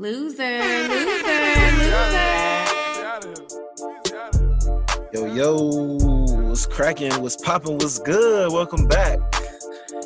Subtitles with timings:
[0.00, 1.28] Loser, loser,
[1.76, 2.64] loser.
[5.12, 5.52] Yo, yo,
[6.48, 7.12] what's cracking?
[7.20, 7.74] What's popping?
[7.74, 8.50] What's good?
[8.50, 9.18] Welcome back.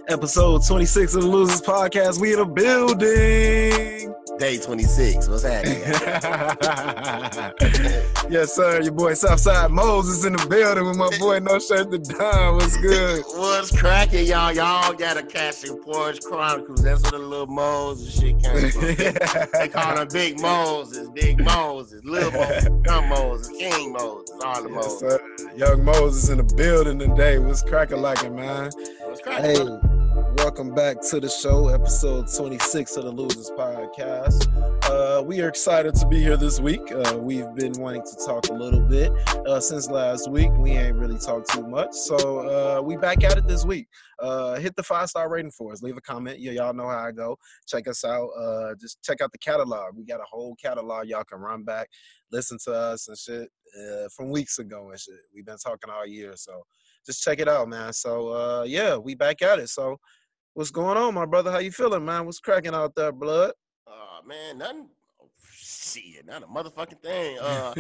[0.08, 2.20] Episode 26 of the Losers Podcast.
[2.20, 4.12] We in a building.
[4.38, 5.28] Day 26.
[5.28, 5.80] What's happening?
[8.30, 8.82] yes, sir.
[8.82, 12.56] Your boy Southside Moses in the building with my boy No Shirt the Don.
[12.56, 13.24] What's good?
[13.34, 14.52] What's cracking, y'all?
[14.52, 16.82] Y'all got a the Porch Chronicles.
[16.82, 18.82] That's where the little Moses shit came from.
[19.58, 24.68] they call them Big Moses, Big Moses, Little Moses, Young Moses, King Moses, all the
[24.68, 24.98] Yes, Moses.
[25.00, 25.20] sir.
[25.56, 27.38] Young Moses in the building today.
[27.38, 28.70] What's cracking like it, man?
[29.04, 29.78] What's cracking?
[29.80, 29.93] Hey?
[30.44, 34.46] Welcome back to the show, episode 26 of the Losers Podcast.
[34.84, 36.82] Uh, we are excited to be here this week.
[36.92, 39.10] Uh, we've been wanting to talk a little bit
[39.46, 40.50] uh, since last week.
[40.58, 43.88] We ain't really talked too much, so uh, we back at it this week.
[44.18, 45.82] Uh, hit the five star rating for us.
[45.82, 46.38] Leave a comment.
[46.38, 47.38] Yeah, y'all know how I go.
[47.66, 48.28] Check us out.
[48.38, 49.96] Uh, just check out the catalog.
[49.96, 51.06] We got a whole catalog.
[51.06, 51.88] Y'all can run back,
[52.30, 53.48] listen to us and shit
[54.14, 55.14] from weeks ago and shit.
[55.34, 56.64] We've been talking all year, so
[57.06, 57.94] just check it out, man.
[57.94, 59.70] So uh, yeah, we back at it.
[59.70, 59.98] So
[60.54, 61.50] what's going on, my brother?
[61.50, 62.24] How you feeling, man?
[62.24, 63.52] What's cracking out there, blood?
[63.86, 64.88] Oh, man, nothing.
[65.22, 67.38] Oh, shit, not a motherfucking thing.
[67.42, 67.74] Uh,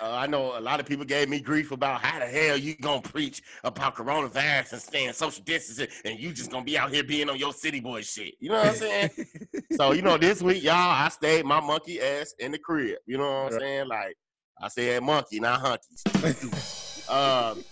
[0.00, 2.76] Uh, I know a lot of people gave me grief about how the hell you
[2.76, 7.02] gonna preach about coronavirus and staying social distancing, and you just gonna be out here
[7.02, 8.34] being on your city boy shit.
[8.38, 9.10] You know what I'm saying?
[9.72, 12.98] so you know, this week, y'all, I stayed my monkey ass in the crib.
[13.06, 13.60] You know what I'm Right.
[13.60, 13.88] saying?
[13.88, 14.14] Like
[14.62, 15.96] I said, monkey, not hunky.
[17.08, 17.64] um,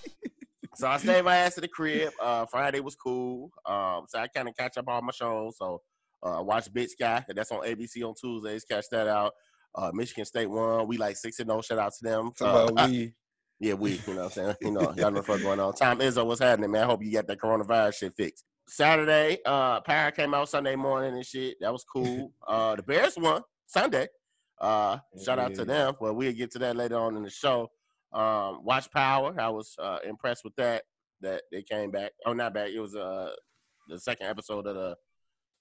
[0.77, 2.13] so I stayed my ass in the crib.
[2.21, 3.51] Uh, Friday was cool.
[3.65, 5.57] Um, so I kind of catch up on my shows.
[5.59, 5.81] So
[6.23, 7.25] uh, watch Big Sky.
[7.29, 8.65] That's on ABC on Tuesdays.
[8.65, 9.33] Catch that out.
[9.75, 10.87] Uh, Michigan State won.
[10.87, 11.61] We like six and no.
[11.61, 12.33] Shout out to them.
[12.41, 13.15] Uh, we.
[13.61, 14.55] yeah, we, you know what I'm saying?
[14.61, 15.75] You know, y'all know what's going on.
[15.75, 16.85] Tom Izzo, what's happening, man?
[16.85, 18.45] I hope you got that coronavirus shit fixed.
[18.69, 21.57] Saturday, uh, Power came out Sunday morning and shit.
[21.61, 22.33] That was cool.
[22.47, 24.07] Uh, the Bears won Sunday.
[24.61, 25.95] Uh, shout out to them.
[26.01, 27.69] Well, we'll get to that later on in the show.
[28.17, 29.35] Um, watch Power.
[29.39, 30.83] I was uh, impressed with that.
[31.23, 32.13] That they came back.
[32.27, 32.69] Oh, not back.
[32.71, 33.31] It was uh
[33.89, 34.97] the second episode of the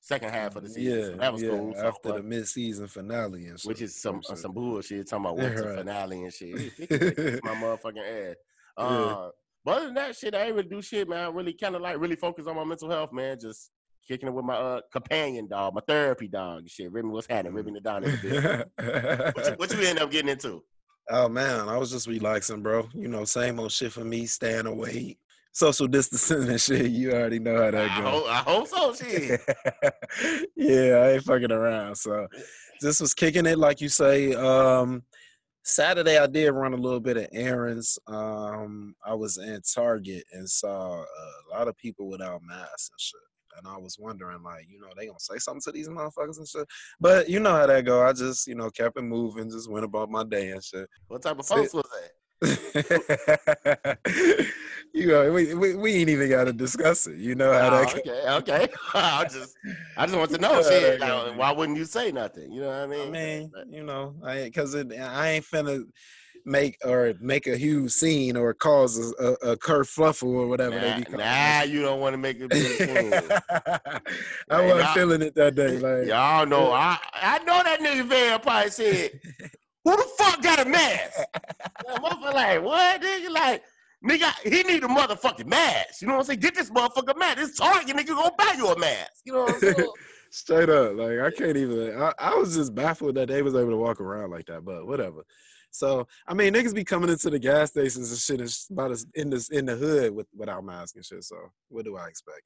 [0.02, 1.00] second half of the season.
[1.00, 1.74] Yeah, so that was yeah, cool.
[1.76, 3.68] So, After uh, the mid-season finale and shit.
[3.70, 5.78] which is some some bullshit talking about what's the Right.
[5.80, 6.60] finale and shit.
[6.78, 8.36] He can kiss my motherfucking ass.
[8.78, 8.84] Yeah.
[8.84, 9.30] Uh,
[9.64, 11.20] but other than that shit, I ain't really do shit, man.
[11.26, 13.38] I really kind of like really focus on my mental health, man.
[13.40, 13.72] Just
[14.08, 16.92] kicking it with my uh, companion dog, my therapy dog, and shit.
[16.92, 17.54] Ribby, what's happening?
[17.54, 18.18] Ribby the down in the
[18.78, 19.34] bit.
[19.36, 20.64] What you, what you end up getting into?
[21.10, 22.88] Oh man, I was just relaxing, bro.
[22.94, 24.26] You know, same old shit for me.
[24.26, 25.18] Staying away,
[25.52, 26.92] social distancing and shit.
[26.92, 28.12] You already know how that goes.
[28.12, 29.42] hope, I hope so, shit.
[30.56, 31.96] yeah, I ain't fucking around.
[31.96, 32.28] So
[32.82, 34.34] this was kicking it, like you say.
[34.34, 35.04] Um
[35.64, 37.98] Saturday I did run a little bit of errands.
[38.08, 43.20] Um I was in Target and saw a lot of people without masks and shit.
[43.58, 46.48] And I was wondering, like, you know, they gonna say something to these motherfuckers and
[46.48, 46.68] shit.
[47.00, 48.06] But you know how that go.
[48.06, 50.90] I just, you know, kept it moving, just went about my day and shit.
[51.08, 52.12] What type of folks was that?
[54.94, 57.18] you know, we, we we ain't even gotta discuss it.
[57.18, 58.68] You know how Oh, that okay, okay.
[58.94, 59.56] I just,
[59.98, 61.00] I just want to know, shit.
[61.00, 62.52] like, why wouldn't you say nothing?
[62.52, 63.08] You know what I mean?
[63.08, 65.84] I mean, you know, I because it, I ain't finna
[66.46, 70.90] make or make a huge scene or cause a, a, a kerfluffle or whatever they
[70.92, 71.70] nah, be calling nah, it.
[71.70, 73.14] you don't want to make it big scene.
[73.50, 74.00] I
[74.50, 75.78] Hey, wasn't y'all- feeling it that day.
[75.80, 79.20] Like, Y'all know, I I know that nigga Van probably said,
[79.84, 81.20] "Who the fuck got a mask?"
[81.88, 83.02] That motherfucker like, what?
[83.02, 83.64] Nigga like,
[84.08, 86.02] nigga, he need a motherfucking mask.
[86.02, 86.40] You know what I'm saying?
[86.40, 87.38] Get this motherfucker mask.
[87.38, 89.12] This Target nigga gonna buy you a mask.
[89.26, 89.90] You know what I'm saying?
[90.32, 92.00] straight up, like I can't even.
[92.02, 94.86] I, I was just baffled that they was able to walk around like that, but
[94.88, 95.24] whatever.
[95.78, 99.06] So I mean, niggas be coming into the gas stations and shit is about as
[99.16, 101.24] in this in the hood with without masks and shit.
[101.24, 101.38] So
[101.70, 102.42] what do I expect?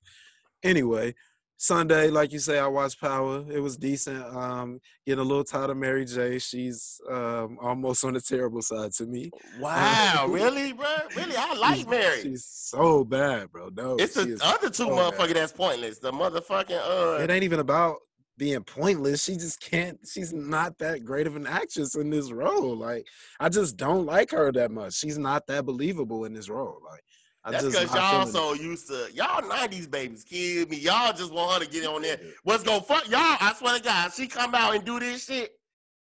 [0.64, 1.14] Anyway,
[1.62, 3.44] Sunday, like you say, I watched Power.
[3.52, 4.24] It was decent.
[4.34, 6.40] Um, getting a little tired of Mary J.
[6.40, 9.30] She's um almost on the terrible side to me.
[9.60, 10.88] wow, really, bro?
[11.18, 11.36] Really?
[11.38, 12.22] I like She's- Mary.
[12.22, 13.70] She's so bad, bro.
[13.76, 15.36] No, It's the other two so motherfucker bad.
[15.36, 16.00] that's pointless.
[16.00, 16.80] The motherfucking
[17.20, 17.22] uh.
[17.24, 17.98] It ain't even about
[18.40, 19.24] being pointless.
[19.24, 20.00] She just can't.
[20.08, 22.76] She's not that great of an actress in this role.
[22.76, 23.06] Like
[23.40, 24.96] I just don't like her that much.
[24.96, 26.80] She's not that believable in this role.
[26.84, 27.04] Like
[27.44, 30.78] I That's because y'all so used to y'all '90s babies kill me.
[30.78, 32.20] Y'all just want her to get on there.
[32.44, 33.20] What's gonna fuck y'all?
[33.20, 35.52] I swear to God, she come out and do this shit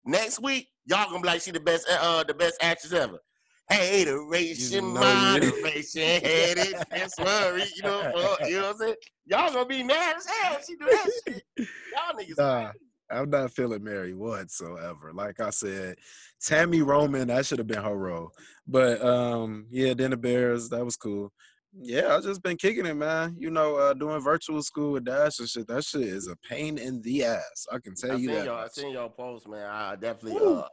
[0.06, 0.70] next week.
[0.86, 3.20] Y'all gonna be like she the best, uh, the best actress ever.
[3.72, 7.64] Hateration, You know moderation, headed, and worry.
[7.76, 8.12] You know,
[8.46, 8.96] you know what I'm saying?
[9.26, 11.44] Y'all gonna be mad as hell if she do that shit.
[11.58, 12.38] Y'all niggas.
[12.38, 12.72] Nah.
[13.12, 15.12] I'm not feeling Mary whatsoever.
[15.14, 15.98] Like I said,
[16.42, 18.32] Tami Roman, that should have been her role.
[18.66, 21.32] But um, yeah, then the Bears, that was cool.
[21.74, 23.36] Yeah, I just been kicking it, man.
[23.38, 25.68] You know, uh, doing virtual school with Dash and shit.
[25.68, 27.68] That shit is a pain in the ass.
[27.72, 28.46] I can tell I you that.
[28.46, 29.70] your, I seen your post, man.
[29.70, 30.68] I definitely uh,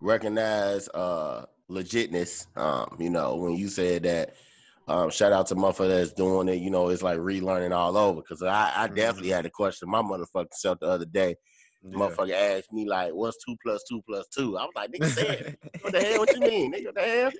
[0.00, 2.46] recognize uh, legitness.
[2.56, 4.34] Um, you know, when you said that.
[4.86, 6.62] Um, shout out to motherfucker that's doing it.
[6.62, 8.22] You know, it's like relearning all over.
[8.22, 11.36] Cause I, I definitely had to question my motherfucking self the other day.
[11.82, 11.98] Yeah.
[11.98, 14.56] Motherfucker asked me like, "What's two plus two plus two?
[14.58, 16.18] I was like, "Nigga said, what the hell?
[16.20, 16.86] What you mean, nigga?
[16.86, 17.30] What the hell?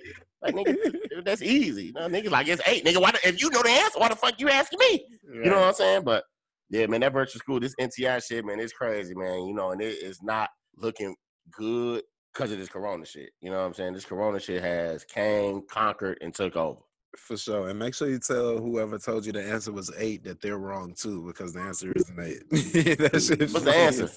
[0.41, 1.85] Like, nigga, that's easy.
[1.85, 3.01] You know, nigga, like it's eight, nigga.
[3.01, 3.11] Why?
[3.11, 5.05] The, if you know the answer, why the fuck you asking me?
[5.33, 6.03] You know what I'm saying?
[6.03, 6.23] But
[6.69, 9.45] yeah, man, that virtual school, this NTI shit, man, it's crazy, man.
[9.45, 11.15] You know, and it is not looking
[11.51, 12.03] good
[12.39, 13.31] because of this Corona shit.
[13.41, 13.93] You know what I'm saying?
[13.93, 16.79] This Corona shit has came, conquered, and took over.
[17.17, 17.67] For sure.
[17.67, 20.93] And make sure you tell whoever told you the answer was eight that they're wrong
[20.93, 22.49] too, because the answer isn't eight.
[22.49, 24.09] that shit What's the answer?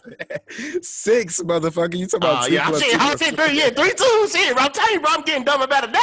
[0.83, 1.97] Six, motherfucker.
[1.97, 3.43] You talking about Oh two yeah, I'm plus saying, two saying two.
[3.43, 4.57] three, yeah, three, two, shit.
[4.57, 5.99] I'm telling you, bro, I'm getting dumb about a day.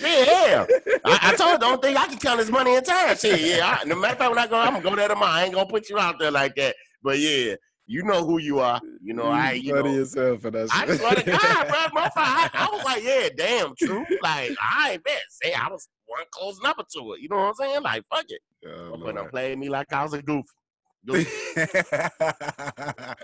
[0.00, 0.66] Yeah, hell.
[1.04, 3.16] I, I told you, don't think I can count this money in time.
[3.16, 3.78] Shit, yeah.
[3.80, 5.30] I, no matter of fact, when I go, I'm gonna go there tomorrow.
[5.30, 6.74] I ain't gonna put you out there like that.
[7.04, 7.54] But yeah,
[7.92, 8.80] you know who you are.
[9.02, 12.10] You know, I, you funny know, hell for that I swear to God, bro, motherfucker,
[12.16, 14.06] I, I was like, yeah, damn, true.
[14.22, 15.20] Like, I ain't bet.
[15.28, 17.20] Say, I was one close number to it.
[17.20, 17.82] You know what I'm saying?
[17.82, 18.40] Like, fuck it.
[18.66, 19.30] Oh, But don't Lord.
[19.30, 20.46] play me like I was a goof.
[21.06, 21.28] Goof.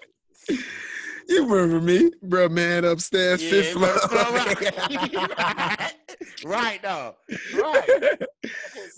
[1.28, 3.88] you remember me, bro, man, upstairs, Yeah, fifth floor.
[4.32, 5.94] right,
[6.44, 7.14] right, though.
[7.54, 8.18] Right.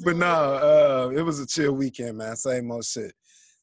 [0.05, 2.35] but no, uh, it was a chill weekend, man.
[2.37, 3.13] Same old shit.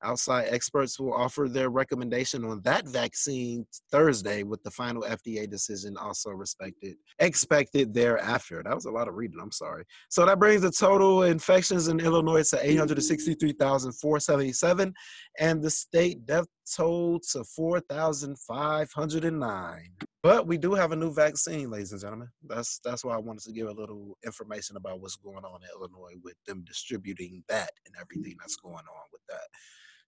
[0.04, 5.96] Outside experts will offer their recommendation on that vaccine Thursday, with the final FDA decision
[5.96, 8.64] also respected expected thereafter.
[8.66, 9.38] That was a lot of reading.
[9.40, 9.84] I'm sorry.
[10.10, 14.92] So that brings the total infections in Illinois to 863,477,
[15.38, 19.92] and the state death toll to 4,509.
[20.24, 22.30] But we do have a new vaccine, ladies and gentlemen.
[22.48, 25.70] That's that's why I wanted to give a little information about what's going on in
[25.76, 29.48] Illinois with them distributing that and everything that's going on with that.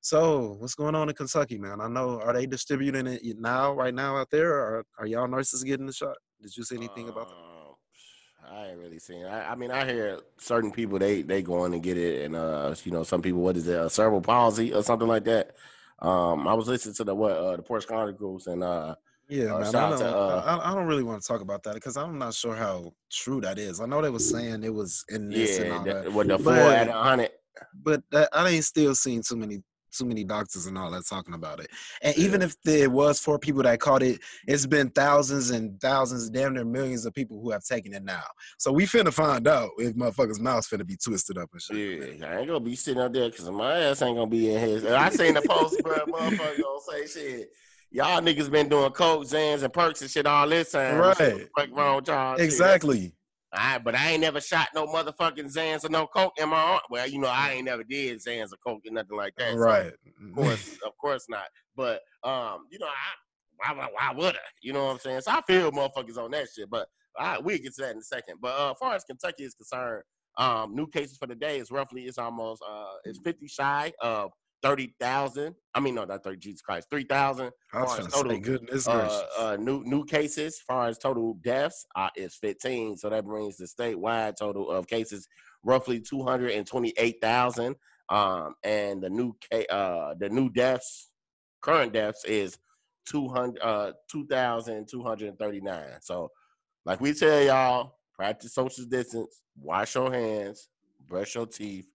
[0.02, 1.82] So, what's going on in Kentucky, man?
[1.82, 5.64] I know are they distributing it now, right now, out there, or are y'all nurses
[5.64, 6.18] getting the shot?
[6.42, 7.36] Did you see anything about that?
[7.36, 9.26] Um, I ain't really seen.
[9.26, 12.36] I, I mean, I hear certain people they they go in and get it, and
[12.36, 15.56] uh, you know, some people what is it, a cerebral palsy or something like that.
[16.00, 18.96] Um, I was listening to the what uh, the Porsche Chronicles, and uh,
[19.30, 19.76] Yeah, Uh, man.
[19.76, 22.18] I, don't, to, uh, I, I don't really want to talk about that because I'm
[22.20, 23.80] not sure how true that is.
[23.80, 26.54] I know they was saying it was in this and all that, with the four
[26.54, 27.32] But- at hundred.
[27.84, 29.64] but that, I ain't still seen too many
[29.96, 31.68] too many doctors and all that talking about it.
[32.02, 36.32] And even if there was four people that caught it, it's been thousands and thousands,
[36.32, 38.24] damn near millions of people who have taken it now.
[38.58, 42.18] So we finna find out if motherfuckers' mouths finna be twisted up and shit.
[42.20, 44.60] Yeah, I ain't gonna be sitting up there because my ass ain't gonna be in
[44.60, 44.84] his.
[44.84, 45.96] I seen the post, bro.
[46.08, 47.50] Motherfucker gonna say shit.
[47.94, 50.98] Y'all niggas been doing coke, Zans, and perks and shit all this time.
[50.98, 51.16] Right.
[51.16, 52.36] Shit, What the fuck wrong y'all?
[52.38, 52.46] Shit.
[52.46, 53.14] Exactly.
[53.54, 56.80] I, but I ain't never shot no motherfucking Zans or no coke in my arm.
[56.90, 59.52] Well, you know, I ain't never did Zans or coke or nothing like that.
[59.52, 59.92] so Right.
[59.94, 61.46] of course, of course not.
[61.76, 64.40] But um, you know, I why why, would I?
[64.64, 65.22] You know what I'm saying?
[65.22, 66.72] So I feel motherfuckers on that shit.
[66.72, 68.38] But I we'll get to that in a second.
[68.42, 70.02] But uh, as far as Kentucky is concerned,
[70.40, 74.32] um, new cases for the day is roughly it's almost uh it's 50 shy of
[74.64, 75.56] thirty thousand.
[75.76, 76.38] I mean, no, not thirty.
[76.38, 77.52] Jesus Christ, three thousand.
[77.74, 80.56] I was as total, goodness Uh, uh, new new cases.
[80.56, 82.98] As far as total deaths, uh, is fifteen.
[82.98, 85.28] So that brings the statewide total of cases
[85.64, 87.76] roughly two hundred and twenty eight thousand.
[88.10, 91.12] Um, and the new ca- uh the new deaths,
[91.62, 92.58] current deaths is
[93.08, 96.00] two hundred uh two thousand two hundred and thirty nine.
[96.02, 96.30] So,
[96.86, 100.70] like we tell y'all, practice social distance, wash your hands,
[101.08, 101.88] brush your teeth,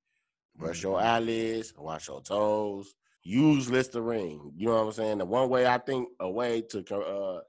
[0.59, 1.03] brush your Mhm.
[1.03, 4.53] eyelids, wash your toes, use Listerine.
[4.57, 5.19] You know what I'm saying?
[5.19, 7.43] The one way I think a way to uh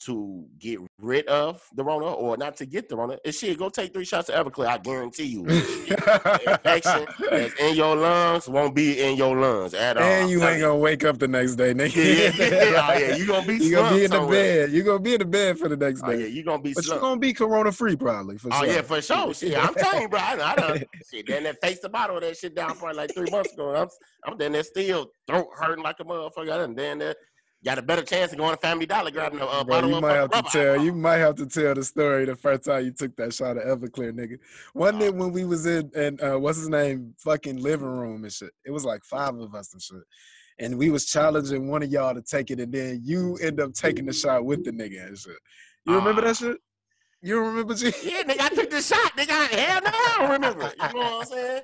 [0.00, 3.58] to get rid of the Rona or not to get the Rona is shit.
[3.58, 4.66] Go take three shots of Everclear.
[4.68, 10.02] I guarantee you, infection that's in your lungs won't be in your lungs at all.
[10.02, 11.96] and you ain't gonna wake up the next day, nigga.
[11.96, 14.70] Yeah, yeah, oh, yeah, you gonna be You gonna be in slumped the bed.
[14.70, 16.20] You're gonna be in the bed for the next Oh day.
[16.22, 18.66] yeah, you gonna be but you're gonna be corona free probably for Oh sure.
[18.72, 19.34] yeah, for sure.
[19.34, 20.20] Shit, I'm telling you, bro.
[20.20, 21.26] I, I done shit.
[21.26, 23.70] Then that face the bottle of that shit down probably like three months ago.
[23.70, 23.88] And I'm
[24.26, 26.52] I'm then there still throat hurting like a motherfucker.
[26.52, 27.14] I done then there
[27.64, 29.96] got a better chance of going to Family Dollar grabbing a uh, Bro, bottle you
[29.96, 30.82] of might have to tell.
[30.84, 33.80] You might have to tell the story the first time you took that shot of
[33.80, 34.38] Everclear, nigga.
[34.74, 38.32] Wasn't it when we was in and uh, what's his name, fucking living room and
[38.32, 38.50] shit?
[38.64, 40.02] It was like five of us and shit,
[40.58, 43.72] and we was challenging one of y'all to take it, and then you end up
[43.74, 45.36] taking the shot with the nigga and shit.
[45.86, 46.26] You remember Ah.
[46.26, 46.56] that shit?
[47.20, 47.86] You don't remember, G?
[48.04, 49.16] Yeah, nigga, I took the shot.
[49.16, 50.72] Nigga, hell no, I don't remember.
[50.80, 51.62] You know what I'm saying?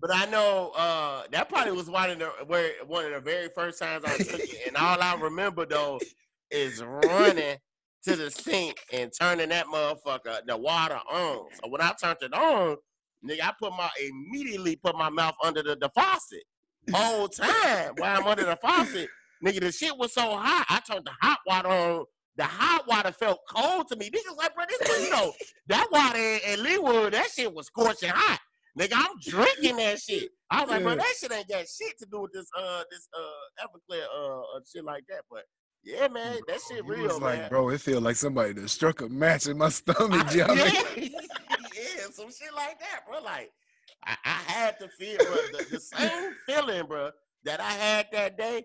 [0.00, 3.48] But I know uh, that probably was one of the where one of the very
[3.54, 6.00] first times I took it, and all I remember though
[6.50, 7.56] is running
[8.04, 11.46] to the sink and turning that motherfucker the water on.
[11.62, 12.76] So when I turned it on,
[13.26, 16.44] nigga, I put my immediately put my mouth under the, the faucet.
[16.92, 19.08] Whole time while I'm under the faucet,
[19.44, 20.66] nigga, the shit was so hot.
[20.68, 22.04] I turned the hot water on.
[22.36, 24.10] The hot water felt cold to me.
[24.10, 25.32] Niggas like, bro, this you know,
[25.68, 28.40] that water in, in Leewood, that shit was scorching hot.
[28.78, 30.30] Nigga, I'm drinking that shit.
[30.50, 33.08] I was like, bro, that shit ain't got shit to do with this uh this
[33.16, 35.22] uh Everclear uh, uh shit like that.
[35.30, 35.44] But
[35.84, 37.48] yeah, man, that shit real, was like, man.
[37.50, 42.06] bro, it feel like somebody that struck a match in my stomach, I- yeah, yeah,
[42.12, 43.22] some shit like that, bro.
[43.22, 43.52] Like
[44.04, 47.10] I, I had to feel, bro, the, the same feeling, bro,
[47.44, 48.64] that I had that day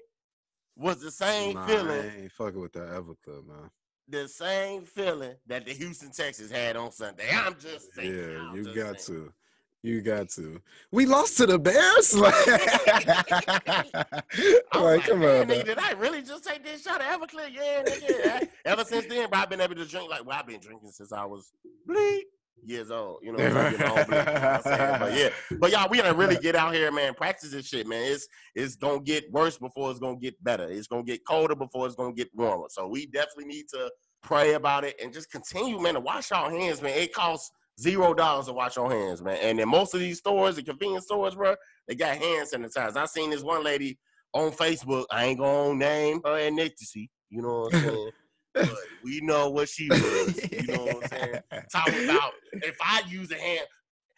[0.80, 3.70] was the same Nah, feeling I ain't fucking with that Everclear, man.
[4.08, 7.30] the same feeling that the Houston Texans had on Sunday.
[7.34, 8.16] I'm just saying.
[8.16, 9.20] Yeah, I'm you got saying.
[9.28, 9.34] to.
[9.82, 10.62] You got to.
[10.92, 12.14] We lost to the Bears.
[14.74, 15.48] Like, like, come on.
[15.48, 15.66] man.
[15.66, 17.50] did I really just take this shot of Everclear?
[17.52, 18.48] Yeah, nigga.
[18.66, 21.12] Ever since then, bro, I've been able to drink like well, I've been drinking since
[21.12, 21.52] I was
[21.88, 22.22] bleep
[22.64, 23.20] years old.
[23.24, 23.78] You know, what I'm saying?
[23.78, 25.00] Get my own bleep, you know what I'm saying?
[25.00, 27.14] but yeah, but y'all, we gotta really get out here, man.
[27.14, 28.12] Practice this shit, man.
[28.12, 30.68] It's it's gonna get worse before it's gonna get better.
[30.70, 32.68] It's gonna get colder before it's gonna get warmer.
[32.70, 36.52] So we definitely need to pray about it and just continue, man, to wash our
[36.52, 36.98] hands, man.
[36.98, 39.38] It costs zero dollars to wash your hands, man.
[39.42, 41.56] And in most of these stores, the convenience stores, bro,
[41.88, 42.98] they got hand sanitizer.
[42.98, 43.98] I seen this one lady
[44.34, 45.06] on Facebook.
[45.12, 47.10] I ain't gonna name her ethnicity.
[47.30, 48.12] You know what I'm saying?
[48.54, 48.70] But
[49.04, 50.52] we know what she was.
[50.52, 51.40] You know what I'm saying?
[51.72, 53.68] Talking about if I use a hand,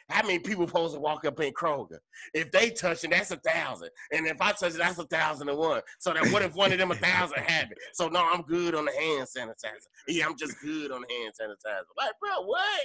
[0.10, 1.98] how many people supposed to walk up in Kroger?
[2.34, 3.90] If they touch it, that's a thousand.
[4.12, 5.82] And if I touch it, that's a thousand and one.
[6.00, 7.78] So that what if one of them a thousand it?
[7.94, 9.88] So no, I'm good on the hand sanitizer.
[10.08, 11.84] Yeah, I'm just good on the hand sanitizer.
[11.98, 12.82] Like, bro, what?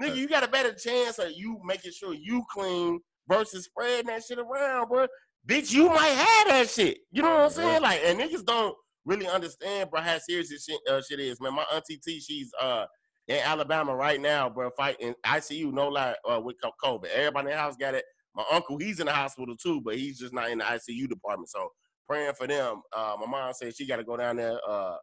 [0.00, 4.22] Nigga, you got a better chance of you making sure you clean versus spreading that
[4.22, 5.06] shit around, bro.
[5.46, 6.98] Bitch, you might have that shit.
[7.10, 7.82] You know what I'm saying?
[7.82, 8.76] Like, and niggas don't
[9.10, 11.54] really understand, bro, how serious this shit, uh, shit is, man.
[11.54, 12.86] My auntie T, she's uh
[13.28, 17.06] in Alabama right now, bro, fighting ICU, no lie, uh, with COVID.
[17.06, 18.04] Everybody in the house got it.
[18.34, 21.50] My uncle, he's in the hospital too, but he's just not in the ICU department.
[21.50, 21.68] So
[22.08, 22.82] praying for them.
[22.96, 24.58] Uh, my mom said she got to go down there.
[24.68, 24.96] Uh,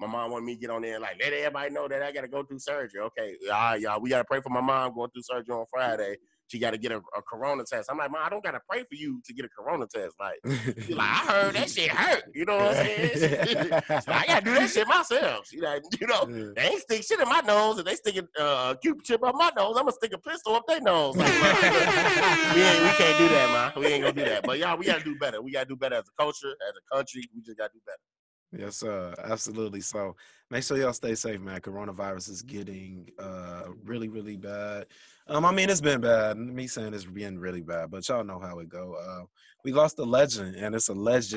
[0.00, 2.22] my mom wanted me to get on there like let everybody know that I got
[2.22, 3.00] to go through surgery.
[3.00, 5.64] Okay, all right, y'all, we got to pray for my mom going through surgery on
[5.70, 6.16] Friday.
[6.48, 7.88] She got to get a, a corona test.
[7.90, 10.14] I'm like, mom, I don't got to pray for you to get a corona test.
[10.20, 10.36] Like,
[10.84, 12.24] she like, I heard that shit hurt.
[12.34, 13.18] You know what I'm saying?
[13.18, 15.46] So I got to do that shit myself.
[15.48, 17.78] She like, you know, they ain't stick shit in my nose.
[17.78, 20.54] If they stick a uh, cupid chip up my nose, I'm gonna stick a pistol
[20.54, 21.16] up their nose.
[21.16, 23.82] Like, we ain't, we can't do that, man.
[23.82, 24.44] We ain't gonna do that.
[24.44, 25.40] But y'all, we gotta do better.
[25.42, 27.28] We gotta do better as a culture, as a country.
[27.34, 28.62] We just gotta do better.
[28.64, 29.14] Yes, sir.
[29.22, 29.80] Absolutely.
[29.80, 30.14] So
[30.50, 31.60] make sure y'all stay safe, man.
[31.60, 34.86] Coronavirus is getting uh really, really bad.
[35.26, 36.36] Um, I mean, it's been bad.
[36.36, 38.94] Me saying it's been really bad, but y'all know how it go.
[38.94, 39.24] Uh,
[39.64, 41.34] we lost a legend, and it's alleged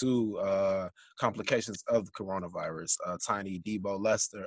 [0.00, 2.96] to uh complications of the coronavirus.
[3.06, 4.46] Uh, Tiny Deebo Lister.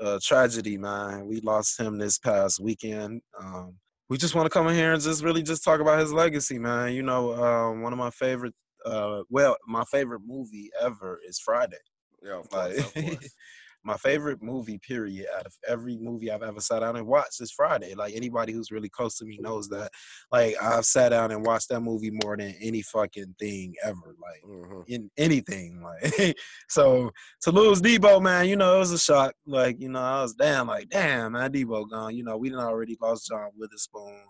[0.00, 1.26] Uh, tragedy, man.
[1.28, 3.22] We lost him this past weekend.
[3.40, 3.74] Um,
[4.08, 6.58] we just want to come in here and just really just talk about his legacy,
[6.58, 6.92] man.
[6.92, 8.54] You know, um, one of my favorite
[8.84, 11.76] uh well my favorite movie ever is friday
[12.22, 13.34] Yeah, of like of course.
[13.86, 17.52] my favorite movie, period, out of every movie I've ever sat down and watched is
[17.52, 17.94] Friday.
[17.94, 19.90] Like anybody who's really close to me knows that.
[20.32, 24.16] Like I've sat down and watched that movie more than any fucking thing ever.
[24.20, 24.84] Like Mhm.
[24.88, 25.80] in anything.
[25.82, 26.36] Like
[26.68, 27.12] so
[27.42, 29.34] to lose Deebo, man, you know, it was a shock.
[29.46, 32.16] Like, you know, I was damn like, damn, man, Deebo gone.
[32.16, 34.20] You know, we didn't already lost John Witherspoon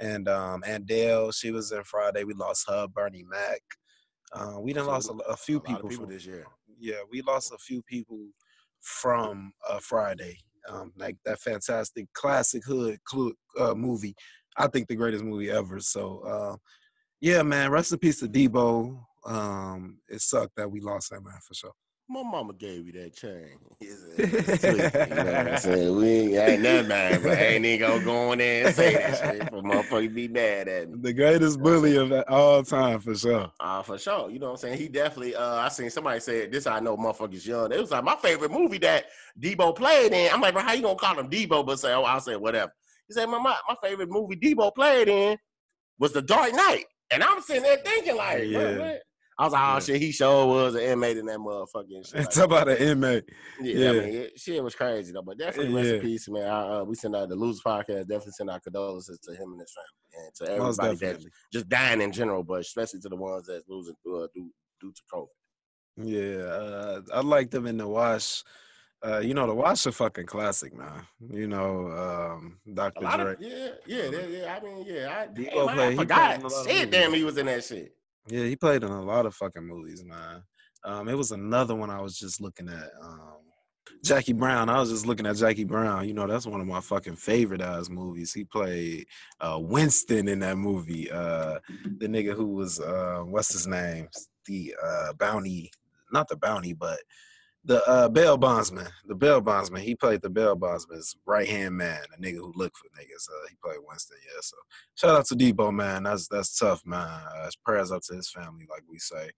[0.00, 2.22] and um and Dale, she was in Friday.
[2.22, 3.60] We lost her, Bernie Mac.
[4.32, 6.46] Uh, we done So, lost a, a few a people, people from- this year.
[6.78, 8.20] Yeah, we lost a few people
[8.80, 10.36] from uh, Friday.
[10.68, 12.98] Um, like that fantastic classic hood
[13.58, 14.14] uh, movie.
[14.56, 15.80] I think the greatest movie ever.
[15.80, 16.56] So uh,
[17.20, 19.00] yeah, man, rest in peace to Deebo.
[19.24, 21.72] Um, it sucked that we lost that man for sure.
[22.10, 23.50] My mama gave me that chain.
[23.80, 24.72] It's, it's sweet,
[25.08, 25.96] you know what I'm saying?
[25.96, 28.94] We ain't, ain't nothing, man, but I ain't even gonna go in there and say
[28.94, 30.98] that shit for motherfuckers be mad at me.
[31.00, 33.52] The greatest bully of all time for sure.
[33.60, 34.30] Uh, for sure.
[34.30, 34.78] You know what I'm saying?
[34.78, 37.70] He definitely uh I seen somebody say this I know motherfuckers young.
[37.70, 39.04] It was like my favorite movie that
[39.38, 40.32] Deebo played in.
[40.32, 41.64] I'm like, bro, how you gonna call him Deebo?
[41.64, 42.72] But say, oh, I'll say whatever.
[43.06, 45.38] He said, my, my my favorite movie Deebo played in
[46.00, 46.86] was The Dark Knight.
[47.12, 48.70] And I'm sitting there thinking, like, Yeah.
[48.70, 48.78] yeah.
[48.78, 49.02] what?
[49.40, 49.78] I was like, oh Yeah.
[49.80, 52.14] shit, he sure was an inmate in that motherfucking shit.
[52.16, 53.24] like Talk about an inmate.
[53.60, 53.90] Yeah, Yeah.
[53.90, 55.22] I mean, it, shit was crazy though.
[55.22, 55.94] But definitely rest Yeah.
[55.96, 56.48] in peace, man.
[56.48, 58.08] I, uh, we send out the Losers podcast.
[58.08, 62.00] Definitely send our condolences to him and his family, and to everybody that's just dying
[62.00, 65.26] in general, but especially to the ones that's losing uh, due due to COVID.
[66.00, 68.42] Yeah, uh, I liked them in the wash.
[69.04, 71.06] Uh, you know, the wash a fucking classic, man.
[71.30, 73.00] You know, um, Dr.
[73.00, 73.32] Dre.
[73.34, 74.58] of yeah, yeah, yeah, yeah.
[74.60, 75.16] I mean, yeah.
[75.22, 76.18] I, Deebo damn, I, play- I forgot.
[76.26, 77.94] played in a lot of Shit, damn, he was in that shit.
[78.28, 80.42] Yeah, he played in a lot of fucking movies, man.
[80.84, 82.90] Um, it was another one I was just looking at.
[83.02, 83.38] Um,
[84.04, 84.68] Jackie Brown.
[84.68, 86.06] I was just looking at Jackie Brown.
[86.06, 88.32] You know, that's one of my fucking favorite ass movies.
[88.32, 89.06] He played
[89.40, 91.10] uh, Winston in that movie.
[91.10, 91.58] Uh,
[91.98, 94.08] the nigga who was uh, what's his name?
[94.46, 95.70] The uh, bounty,
[96.12, 96.98] not the bounty, but
[97.68, 98.88] the uh, bail bondsman.
[99.06, 99.82] The bail bondsman.
[99.82, 103.28] He played the bail bondsman's right hand man, a nigga who looked for niggas.
[103.28, 104.16] Uh, he played Winston.
[104.24, 104.40] Yeah.
[104.40, 104.56] So
[104.94, 106.04] shout out to Deebo, man.
[106.04, 107.06] That's that's tough, man.
[107.06, 109.30] Uh, prayers up to his family, like we say.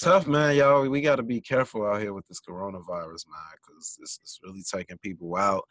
[0.00, 0.88] Tough, man, y'all.
[0.88, 4.62] We got to be careful out here with this coronavirus, man, because this is really
[4.62, 5.62] taking people out.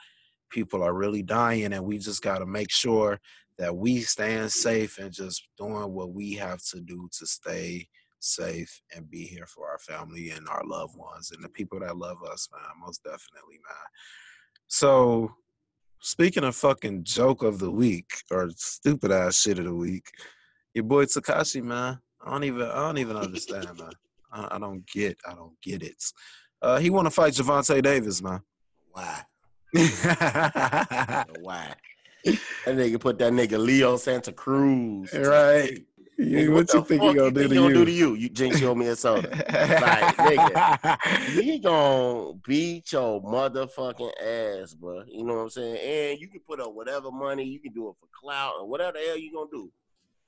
[0.49, 3.19] People are really dying, and we just got to make sure
[3.57, 7.87] that we stand safe and just doing what we have to do to stay
[8.19, 11.97] safe and be here for our family and our loved ones and the people that
[11.97, 12.85] love us, man.
[12.85, 13.87] Most definitely, man.
[14.67, 15.31] So,
[16.01, 20.11] speaking of fucking joke of the week or stupid ass shit of the week,
[20.73, 21.99] your boy Tekashi, man.
[22.25, 23.91] I don't even I don't even understand, man.
[24.31, 26.03] I, I don't get I don't get it.
[26.61, 28.41] Uh, he want to fight Gervonta Davis, man.
[28.91, 29.23] Why?
[29.73, 31.25] right.
[31.39, 31.73] Why?
[32.25, 35.13] That nigga put that nigga Leo Santa Cruz.
[36.19, 37.85] Nigga, You, what you think he gonna do to gonna do you?
[37.85, 38.13] to you?
[38.15, 39.29] You jinx you owe me a soda.
[39.29, 41.21] Like, nigga.
[41.41, 44.11] he gonna beat your motherfucking
[44.61, 45.03] ass, bro.
[45.07, 45.77] You know what I'm saying?
[46.11, 48.93] And you can put up whatever money, you can do it for clout or whatever
[48.93, 49.71] the hell you gonna do.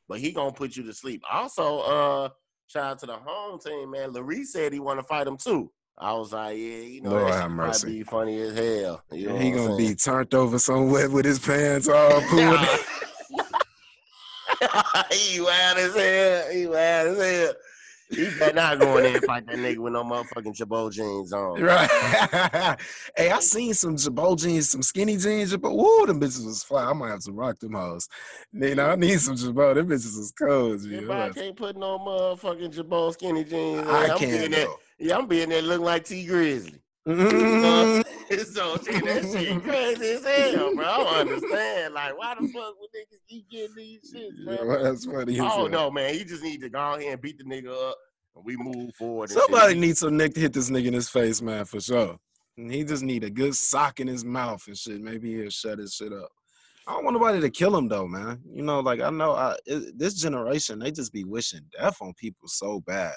[0.07, 1.23] But he gonna put you to sleep.
[1.31, 2.29] Also, uh,
[2.67, 4.13] shout out to the home team, man.
[4.13, 5.71] Larry said he wanna fight him too.
[5.97, 7.87] I was like, yeah, you know, Lord that have shit mercy.
[7.87, 9.03] might be funny as hell.
[9.11, 9.77] You know he gonna saying?
[9.77, 12.59] be turned over somewhere with his pants all pulled.
[15.11, 16.51] he wild as hell.
[16.51, 17.53] He wild as hell.
[18.11, 21.31] He better not go in there and fight that nigga with no motherfucking Chabot jeans
[21.31, 21.61] on.
[21.61, 21.89] Right.
[23.15, 25.51] hey, I seen some Jabot jeans, some skinny jeans.
[25.51, 25.73] Jabot.
[25.73, 26.83] Woo, them bitches was fly.
[26.83, 28.09] I might have to rock them hoes.
[28.51, 29.75] You know, I need some Jabot.
[29.75, 30.81] Them bitches was cold.
[30.83, 33.87] Yeah, I can't put no motherfucking Jabot skinny jeans.
[33.87, 34.31] I I'm can't.
[34.39, 34.67] being there.
[34.99, 36.79] Yeah, I'm being there looking like Tee Grizzley.
[37.07, 38.03] Mm,
[38.53, 40.85] so shit, that shit crazy as hell, bro.
[40.85, 41.93] I don't understand.
[41.93, 44.67] Like, why the fuck would niggas keep getting these shits, yeah, man?
[44.67, 45.39] well, that's funny.
[45.39, 46.13] Oh no, man.
[46.13, 47.97] He just need to go out here and beat the nigga up,
[48.35, 49.29] and we move forward.
[49.29, 49.39] shit.
[49.39, 52.17] Somebody needs some nick to hit this nigga in his face, man, for sure.
[52.57, 55.01] And he just need a good sock in his mouth and shit.
[55.01, 56.29] Maybe he'll shut his shit up.
[56.87, 58.41] I don't want nobody to kill him though, man.
[58.51, 62.13] You know, like I know I, it, this generation, they just be wishing death on
[62.13, 63.15] people so bad.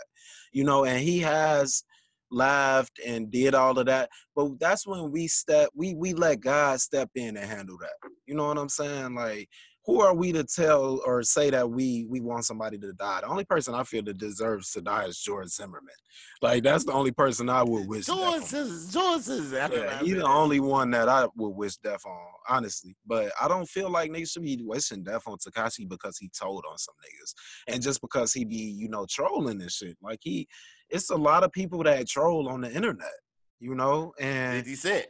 [0.53, 1.85] You know, and he has
[2.31, 6.81] laughed and did all of that, but that's when we step, we we let God
[6.81, 8.11] step in and handle that.
[8.27, 9.15] You know what I'm saying?
[9.15, 9.49] Like,
[9.87, 13.21] who are we to tell or say that we we want somebody to die?
[13.21, 15.95] The only person I feel that deserves to die is George Zimmerman.
[16.41, 18.07] Like, that's the only person I would wish.
[18.07, 18.41] death on.
[18.41, 22.27] George is George is Yeah, he's the only one that I would wish death on,
[22.49, 22.97] honestly.
[23.07, 26.65] But I don't feel like niggas should be wishing death on Tekashi because he told
[26.71, 27.35] on some niggas,
[27.75, 29.99] and just because he be, you know, trolling and shit.
[30.03, 30.49] Like he,
[30.89, 33.13] it's a lot of people that troll on the internet,
[33.61, 35.07] you know, and 50 Cent.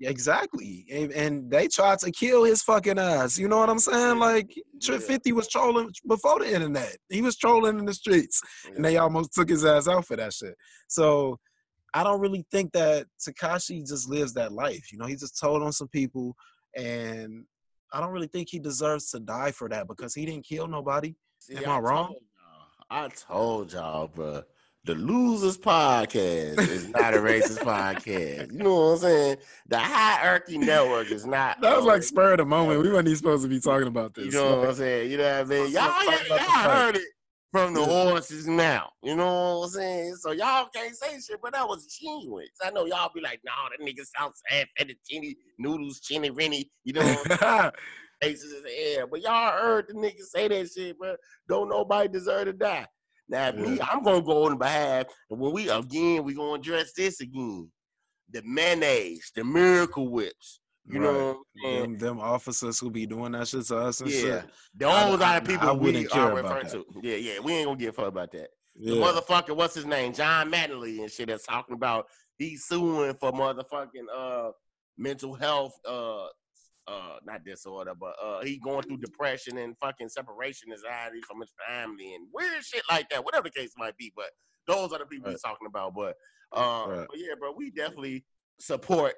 [0.00, 3.38] Exactly, and, and they tried to kill his fucking ass.
[3.38, 4.18] You know what I'm saying?
[4.18, 4.98] Like Yeah.
[4.98, 6.96] Fifty was trolling before the internet.
[7.08, 8.40] He was trolling in the streets
[8.74, 10.54] and they almost took his ass out for that shit.
[10.88, 11.38] So
[11.94, 14.92] I don't really think that Tekashi just lives that life.
[14.92, 16.36] You know, he just told on some people,
[16.76, 17.44] and
[17.90, 21.14] I don't really think he deserves to die for that because he didn't kill nobody.
[21.38, 22.08] See, Am I wrong?
[22.08, 22.22] told
[22.90, 24.42] I told y'all, bro.
[24.86, 28.52] The Losers Podcast is not a racist podcast.
[28.52, 29.36] You know what I'm saying?
[29.66, 31.60] The Hierarchy Network is not.
[31.60, 32.80] That was like spur of the moment.
[32.80, 34.26] We weren't even supposed to be talking about this.
[34.26, 35.10] You know what I'm saying?
[35.10, 35.72] You know what I mean?
[35.72, 37.02] Y'all, y'all, y'all heard it
[37.50, 38.90] from the horses now.
[39.02, 40.14] You know what I'm saying?
[40.20, 42.46] So y'all can't say shit, but that was genuine.
[42.64, 46.70] I know y'all be like, nah, that nigga Southside fettuccine noodles, chinny renny.
[46.84, 47.72] You know what I'm
[48.22, 49.08] faces in the air.
[49.08, 51.16] But y'all heard the nigga say that shit, bro.
[51.48, 52.86] Don't nobody deserve to die.
[53.28, 57.20] Now, me, I'm gonna go on behalf, and when we again, we gonna address this
[57.20, 57.70] again.
[58.30, 60.60] The mayonnaise, the miracle whips.
[60.88, 61.74] You know Right.
[61.74, 64.20] I'm them, them officers who be doing that shit to us and Yeah.
[64.20, 64.44] shit.
[64.74, 67.00] Those I- are I- the people I we wouldn't care are about referring to.
[67.02, 67.40] Yeah, yeah.
[67.40, 68.50] We ain't gonna give a fuck about that.
[68.76, 70.12] The motherfucker, what's his name?
[70.12, 72.06] John Mattingly and shit that's talking about
[72.38, 74.52] he's suing for motherfucking uh
[74.96, 76.26] mental health uh
[76.88, 81.50] uh not disorder, but uh he going through depression and fucking separation anxiety from his
[81.66, 84.12] family and weird shit like that, whatever the case might be.
[84.14, 84.26] But
[84.66, 85.94] those are the people he's talking about.
[85.94, 86.16] But
[86.52, 87.06] uh Right.
[87.08, 88.24] but yeah, bro, we definitely
[88.60, 89.14] support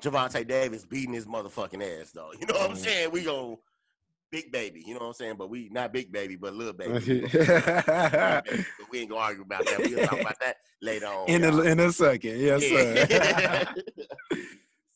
[0.00, 2.30] Gervonta Davis beating his motherfucking ass though.
[2.40, 2.80] You know what I'm Mhm.
[2.80, 3.10] saying?
[3.12, 3.62] We go
[4.32, 5.34] big baby, you know what I'm saying?
[5.36, 6.92] But we not big baby, but little baby.
[7.30, 9.78] We but we ain't gonna argue about that.
[9.84, 11.28] We'll talk about that later on.
[11.28, 11.60] a, y'all.
[11.60, 13.06] in a second, yes sir.
[13.10, 13.64] Yeah.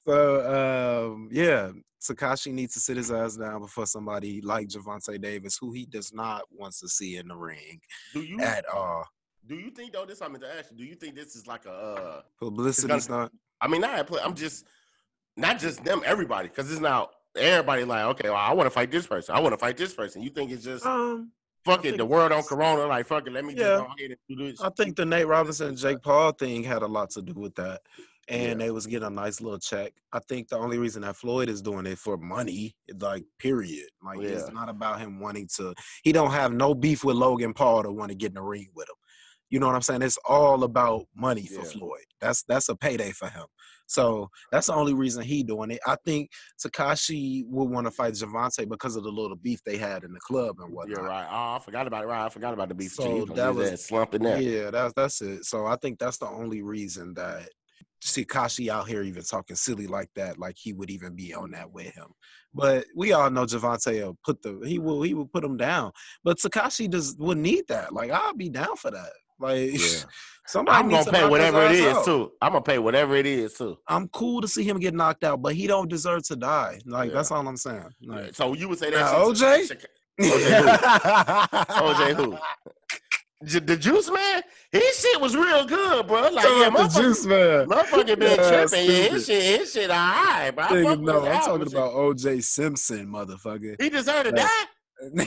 [0.06, 1.72] so um, yeah,
[2.06, 6.12] Tekashi needs to sit his ass down before somebody like Gervonta Davis, who he does
[6.12, 7.80] not want to see in the ring
[8.12, 9.04] do you at all.
[9.46, 10.04] do you think though?
[10.06, 10.76] This I'm to ask you.
[10.78, 11.70] Do you think this is like a?
[11.72, 13.32] Uh, Publicity's not.
[13.60, 14.08] I mean, not.
[14.24, 14.64] I'm just
[15.36, 16.02] not just them.
[16.04, 19.34] Everybody, because it's now everybody like, okay, well, I want to fight this person.
[19.34, 20.22] I want to fight this person.
[20.22, 21.30] You think it's just Um,
[21.64, 21.96] fuck I it?
[21.98, 23.32] The world on Corona, like fuck it.
[23.32, 23.58] Let me Yeah.
[23.58, 24.60] just go ahead and do this.
[24.60, 27.82] I think the Nate Robinson Jake Paul thing had a lot to do with that.
[28.28, 28.66] And Yeah.
[28.66, 29.92] they was getting a nice little check.
[30.12, 33.88] I think the only reason that Floyd is doing it for money, like period.
[34.04, 34.30] Like Yeah.
[34.30, 35.74] it's not about him wanting to.
[36.02, 38.68] He don't have no beef with Logan Paul to want to get in the ring
[38.74, 38.96] with him.
[39.48, 40.02] You know what I'm saying?
[40.02, 41.70] It's all about money for Yeah.
[41.70, 42.04] Floyd.
[42.20, 43.46] That's that's a payday for him.
[43.86, 45.78] So that's the only reason he doing it.
[45.86, 50.02] I think Tekashi would want to fight Gervonta because of the little beef they had
[50.02, 50.96] in the club and whatnot.
[50.98, 51.26] You're right.
[51.30, 52.08] Oh, I forgot about it.
[52.08, 52.92] Right, I forgot about the beef.
[52.94, 54.40] So that that was- was slumping there.
[54.40, 55.44] Yeah, that's that's it.
[55.44, 57.48] So I think that's the only reason that
[58.06, 61.70] Tekashi out here even talking silly like that, like he would even be on that
[61.70, 62.06] with him.
[62.54, 65.92] But we all know Gervonta will put the he will he will put him down.
[66.24, 67.92] But Tekashi does would need that.
[67.92, 69.10] Like I'll be down for that.
[69.38, 70.04] Like Yeah.
[70.46, 72.04] somebody I'm gonna pay whatever it is out.
[72.04, 72.32] too.
[72.40, 73.76] I'm gonna pay whatever it is too.
[73.88, 76.78] I'm cool to see him get knocked out, but he don't deserve to die.
[76.86, 77.16] Like Yeah.
[77.16, 77.90] that's all I'm saying.
[78.02, 79.68] Like, So you would say that Now, to- OJ?
[79.68, 79.88] Chica-
[80.18, 82.38] OJ who?
[83.42, 86.22] The juice man, his shit was real good, bro.
[86.30, 87.66] Like, yeah, the juice man.
[87.66, 88.86] motherfucker been Yeah, tripping.
[88.90, 90.64] Yeah, his shit, his shit, all right, bro.
[90.66, 93.80] Nigga, no, I'm talking about OJ Simpson, motherfucker.
[93.80, 94.48] He deserved to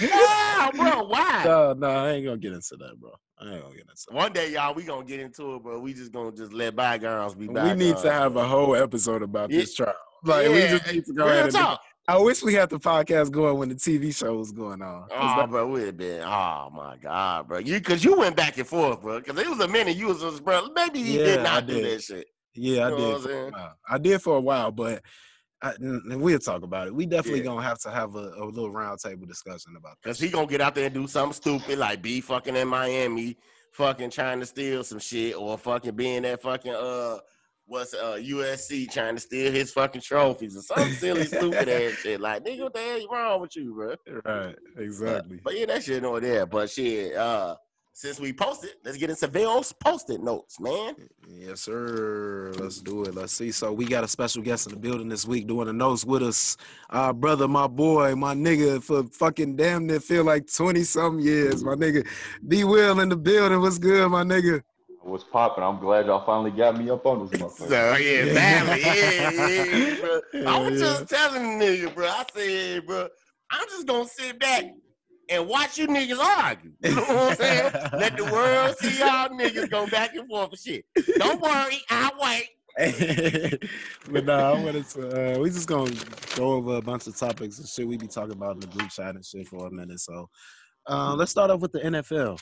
[0.00, 0.70] Yeah.
[0.74, 1.42] bro, why?
[1.44, 3.10] no, no, I ain't gonna get into that, bro.
[3.38, 4.14] I ain't gonna get into that.
[4.14, 5.78] One day, y'all, we gonna get into it, bro.
[5.80, 7.78] We just gonna just let bygones be bygones.
[7.78, 9.60] We need to have a whole episode about Yeah.
[9.60, 9.92] this trial.
[10.24, 11.52] Like we just need to go real ahead and.
[11.54, 11.82] talk.
[12.06, 15.08] I wish we had the podcast going when the TV show was going on.
[15.10, 16.20] Oh, that- bro, we'd been.
[16.22, 17.58] Oh my god, bro.
[17.58, 19.20] You because you went back and forth, bro.
[19.20, 20.68] Because it was a minute you was just, bro.
[20.74, 22.26] Maybe he Yeah, did I not do that shit.
[22.54, 23.14] yeah, I You know did.
[23.14, 23.52] I'm For a saying?
[23.52, 23.76] while.
[23.88, 25.02] I did for a while, but
[25.62, 26.94] I, we'll talk about it.
[26.94, 27.46] We definitely Yeah.
[27.46, 30.08] gonna have to have a, a little roundtable discussion about that.
[30.10, 33.38] Cause he gonna get out there and do something stupid like be fucking in Miami,
[33.72, 37.18] fucking trying to steal some shit, or fucking being that fucking uh
[37.66, 42.20] what's uh USC trying to steal his fucking trophies or some silly stupid ass shit.
[42.20, 43.94] Like nigga, what the hell wrong with you, bro?
[44.24, 45.40] Right, exactly.
[45.42, 46.46] But yeah, that shit no there.
[46.46, 47.56] But shit, uh
[47.96, 50.96] since we posted, let's get into Vale's post-it notes, man.
[51.28, 52.52] Yes, sir.
[52.58, 53.14] Let's do it.
[53.14, 53.52] Let's see.
[53.52, 56.24] So we got a special guest in the building this week doing the notes with
[56.24, 56.56] us.
[56.90, 61.62] Our brother, my boy, my nigga for fucking damn near feel like 20 some years.
[61.62, 62.04] My nigga.
[62.48, 63.60] B Will in the building.
[63.60, 64.62] What's good, my nigga?
[65.04, 65.62] What's popping?
[65.62, 67.68] I'm glad y'all finally got me up on this motherfucker.
[67.68, 68.34] So yeah, Yeah.
[68.34, 68.80] badly.
[68.82, 70.20] Yeah, yeah, bro.
[70.46, 72.06] I was Yeah, just telling the nigga, bro.
[72.08, 73.08] I said, bro,
[73.50, 74.64] I'm just gonna sit back
[75.28, 76.72] and watch you niggas argue.
[76.80, 77.72] You know what I'm saying?
[77.92, 80.84] Let the world see y'all niggas go back and forth and shit.
[81.18, 82.48] Don't worry, I'll wait.
[84.10, 85.36] but nah, I wanted to.
[85.36, 85.94] Uh, we just gonna
[86.34, 88.88] go over a bunch of topics and shit we be talking about in the group
[88.90, 90.00] chat and shit for a minute.
[90.00, 90.28] So,
[90.88, 92.40] uh, let's start off with the NFL.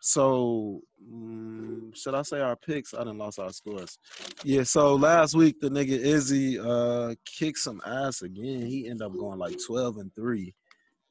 [0.00, 0.80] So,
[1.12, 2.94] mm, should I say our picks?
[2.94, 3.98] I didn't lost our scores.
[4.44, 4.62] Yeah.
[4.62, 8.66] So last week the nigga Izzy uh kicked some ass again.
[8.66, 10.54] He ended up going like twelve and three.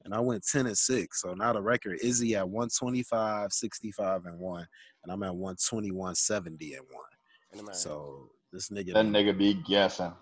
[0.06, 1.22] and I went 10 and 6.
[1.22, 4.68] So now the record Izzy at 125, 65 and 1,
[5.04, 7.04] and I'm at 121, 70 and 1.
[7.52, 10.14] And I'm like, So this nigga That nigga be guessing.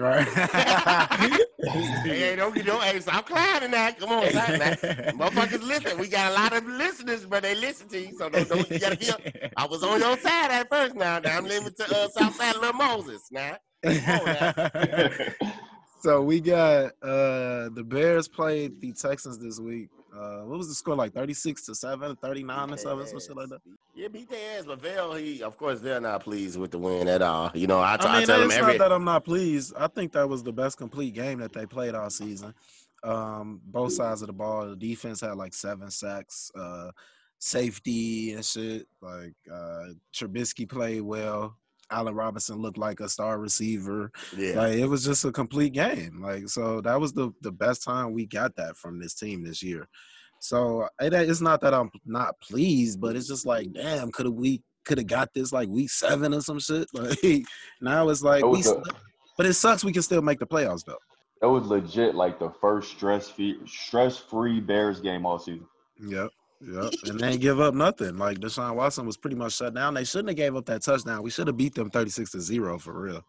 [0.00, 0.26] Right.
[2.04, 3.98] hey, don't don't hey, stop clowning that.
[3.98, 4.80] Come on, stop that.
[5.16, 5.98] Motherfuckers listen.
[5.98, 8.16] We got a lot of listeners, but they listen to you.
[8.18, 9.10] So don't, don't you gotta be.
[9.56, 11.18] I was on your side at first now.
[11.18, 13.56] Now I'm living to uh, Southside Little Moses now.
[16.00, 19.90] so we got uh the Bears played the Texans this week.
[20.16, 23.48] Uh what was the score like 36 to 7, 39 or something, some shit like
[23.48, 23.60] that?
[23.94, 24.64] Yeah, beat their ass.
[24.66, 27.50] But Vail, he of course they're not pleased with the win at all.
[27.54, 29.24] You know, I, t- I I mean, tell them it's every not that I'm not
[29.24, 29.74] pleased.
[29.76, 32.54] I think that was the best complete game that they played all season.
[33.02, 34.70] Um, both sides of the ball.
[34.70, 36.90] The defense had like seven sacks, uh,
[37.38, 38.86] safety and shit.
[39.02, 41.56] Like uh, Trubisky played well.
[41.94, 44.10] Allen Robinson looked like a star receiver.
[44.36, 44.54] yeah.
[44.54, 46.20] Like it was just a complete game.
[46.20, 49.62] Like so, that was the the best time we got that from this team this
[49.62, 49.88] year.
[50.40, 54.34] So it, it's not that I'm not pleased, but it's just like, damn, could have
[54.34, 56.88] we could have got this like week seven or some shit.
[56.94, 57.44] Like
[57.80, 58.82] now it's like we, a-
[59.38, 59.84] but it sucks.
[59.84, 60.98] We can still make the playoffs though.
[61.40, 65.66] That was legit like the first stress free stress free Bears game all season.
[66.00, 66.30] Yep.
[66.66, 66.92] Yep.
[67.04, 68.16] And they ain't give up nothing.
[68.16, 69.94] Like Deshaun Watson was pretty much shut down.
[69.94, 71.22] They shouldn't have gave up that touchdown.
[71.22, 73.24] We should have beat them 36 to 0 for real.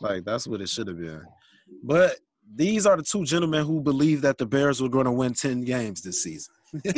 [0.00, 1.22] Like that's what it should have been.
[1.82, 2.16] But
[2.54, 5.62] these are the two gentlemen who believe that the Bears were going to win 10
[5.62, 6.52] games this season.
[6.84, 6.92] Gee, you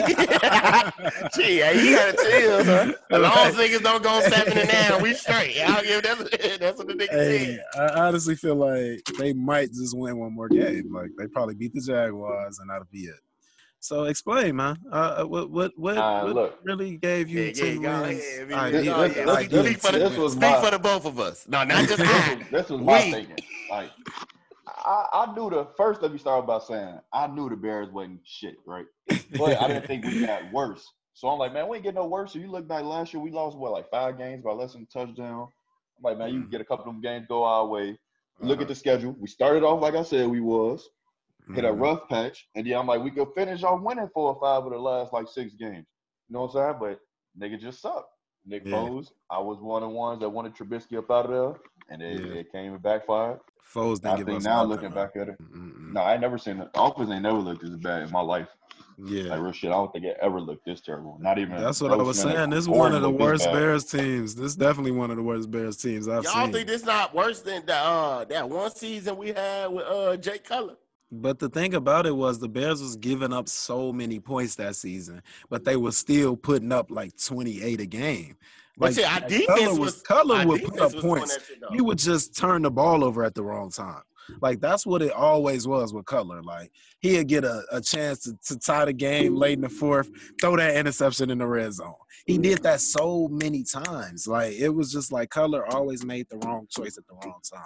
[1.95, 2.93] gotta chill, huh?
[3.11, 5.61] As long as niggas don't go seven and nine, we straight.
[5.61, 6.21] I'll give that's
[6.59, 7.91] that's what the niggas Hey, said.
[7.91, 10.91] I honestly feel like they might just win one more game.
[10.95, 13.17] Like they probably beat the Jaguars and that'll be it.
[13.81, 14.77] So explain, man.
[14.91, 16.59] Uh, what what what, Uh, what look.
[16.65, 18.19] really gave you Yeah, yeah, ten go wins?
[18.25, 18.53] ahead.
[18.53, 21.07] I This- this- yeah, this- speak- this- speak for the- speak my- for the both
[21.07, 21.47] of us.
[21.47, 22.35] No, not just this I.
[22.35, 23.11] was, this was my We.
[23.13, 23.37] thinking.
[23.71, 23.91] Like,
[24.67, 26.03] I, I knew the first.
[26.03, 28.87] Let me start by saying I knew the Bears wasn't shit, right?
[29.39, 30.85] But I didn't think we got worse.
[31.15, 32.33] So I'm like, man, we ain't getting no worse.
[32.33, 34.83] So you look back last year, we lost what like five games by less than
[34.83, 35.49] a touchdown.
[35.99, 37.99] I'm like, man, you can get a couple of them games go our way.
[38.41, 39.17] Look at the schedule.
[39.19, 40.89] We started off like I said we was.
[41.55, 41.81] Hit a Mhm.
[41.81, 44.73] rough patch, and then I'm like, we could finish off winning four or five of
[44.73, 45.87] the last like six games.
[46.29, 46.97] You know what I'm saying?
[47.39, 48.11] But nigga just sucked.
[48.45, 48.73] Nick Yeah.
[48.75, 52.03] Foles, I was one of the ones that wanted Trubisky up out of there, and
[52.03, 52.33] it, Yeah.
[52.41, 53.41] it came and backfired.
[53.73, 55.07] Foles didn't I give think us now nothing, looking man.
[55.07, 55.93] back at it, Mm-mm.
[55.93, 58.49] no, I ain't never seen the offense ain't never looked this bad in my life.
[58.99, 61.19] Yeah, Like real shit, I don't think it ever looked this terrible.
[61.21, 61.61] Not even.
[61.61, 62.49] that's what I was saying.
[62.51, 63.45] This is one of the worst.
[63.45, 64.35] Bears teams.
[64.35, 66.53] This is definitely one of the worst Bears teams I've Y'all seen.
[66.53, 70.39] think this not worse than that uh that one season we had with uh Jay
[70.39, 70.77] Cutler?
[71.13, 74.75] But the thing about it was the Bears was giving up so many points that
[74.75, 78.37] season, but they were still putting up like 28 a game.
[78.77, 81.39] But Like, yeah, our like, defense Cutler was Cutler would put up points.
[81.73, 84.03] He would just turn the ball over at the wrong time.
[84.41, 86.43] Like that's what it always was with Cutler.
[86.43, 90.11] Like he'd get a, a chance to, to tie the game late in the fourth,
[90.41, 91.95] throw that interception in the red zone.
[92.27, 94.27] He did that so many times.
[94.27, 97.63] Like it was just like Cutler always made the wrong choice at the wrong time.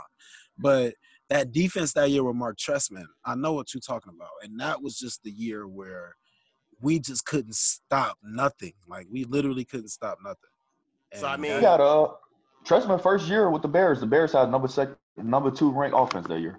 [0.59, 0.95] But
[1.31, 4.29] that defense that year with Marc Trestman, I know what you're talking about.
[4.43, 6.17] And that was just the year where
[6.83, 8.73] we just couldn't stop nothing.
[8.89, 10.51] Like we literally couldn't stop nothing.
[11.15, 12.09] So, I mean- that- got uh
[12.65, 14.01] Trestman first year with the Bears.
[14.01, 16.59] The Bears had number sec, number two ranked offense that year.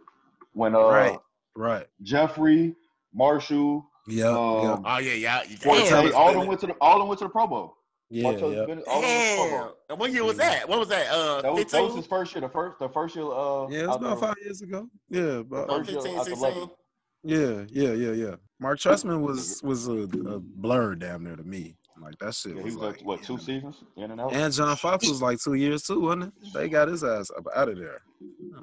[0.53, 1.19] When uh Right.
[1.55, 1.87] right.
[2.01, 2.75] Jeffery,
[3.13, 4.31] Marshall, Yeah.
[4.31, 4.71] yeah.
[4.73, 5.43] um, Oh yeah, yeah.
[5.61, 7.45] Forte, Damn, all of them went to the all of them went to the Pro
[7.45, 7.77] Bowl.
[8.13, 8.23] Yeah.
[8.25, 8.65] Martellus yeah.
[8.65, 9.71] Bennett, all of them went to the Pro Damn.
[9.89, 10.67] And What year was that?
[10.69, 11.07] What was that?
[11.11, 12.41] Uh, That was, that was his first year.
[12.41, 14.27] The first the first year uh Yeah, it was about there.
[14.29, 14.87] five years ago.
[15.09, 16.69] Yeah, about, Oh, First year 15, 16?
[17.23, 18.35] yeah, yeah, yeah, yeah.
[18.59, 21.77] Marc Trestman was was a, a blur damn near to me.
[22.01, 24.11] Like that shit Yeah, he was was like like what two in and- seasons in
[24.11, 24.33] and out.
[24.33, 26.53] And John Fox was like two years too, wasn't it?
[26.53, 28.01] They got his ass up out of there.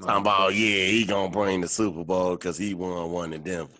[0.03, 3.73] Talking about yeah, he gonna bring the Super Bowl because he won one in Denver.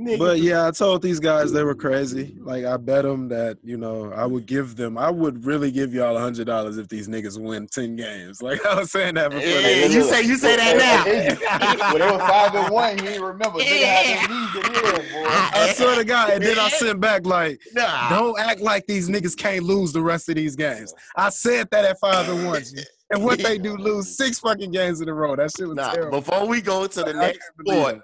[0.00, 2.34] Nigga, But yeah, I told these guys they were crazy.
[2.40, 4.96] Like I bet them that you know I would give them.
[4.96, 8.40] I would really give y'all a hundred dollars if these niggas win ten games.
[8.50, 9.46] Like I was saying that before.
[9.46, 11.92] Yeah, they- you say you say that now.
[11.92, 13.58] when they were five and one, he ain't remember.
[13.58, 15.28] Nigga had them knees in here, boy.
[15.28, 18.08] I swear to God, and then I sent back like, Nah.
[18.08, 20.94] don't act like these niggas can't lose the rest of these games.
[21.16, 22.62] I said that at five and one,
[23.10, 25.36] and what they do lose six fucking games in a row.
[25.36, 26.20] That shit was Nah, terrible.
[26.20, 28.00] before we go to the I next can't sport,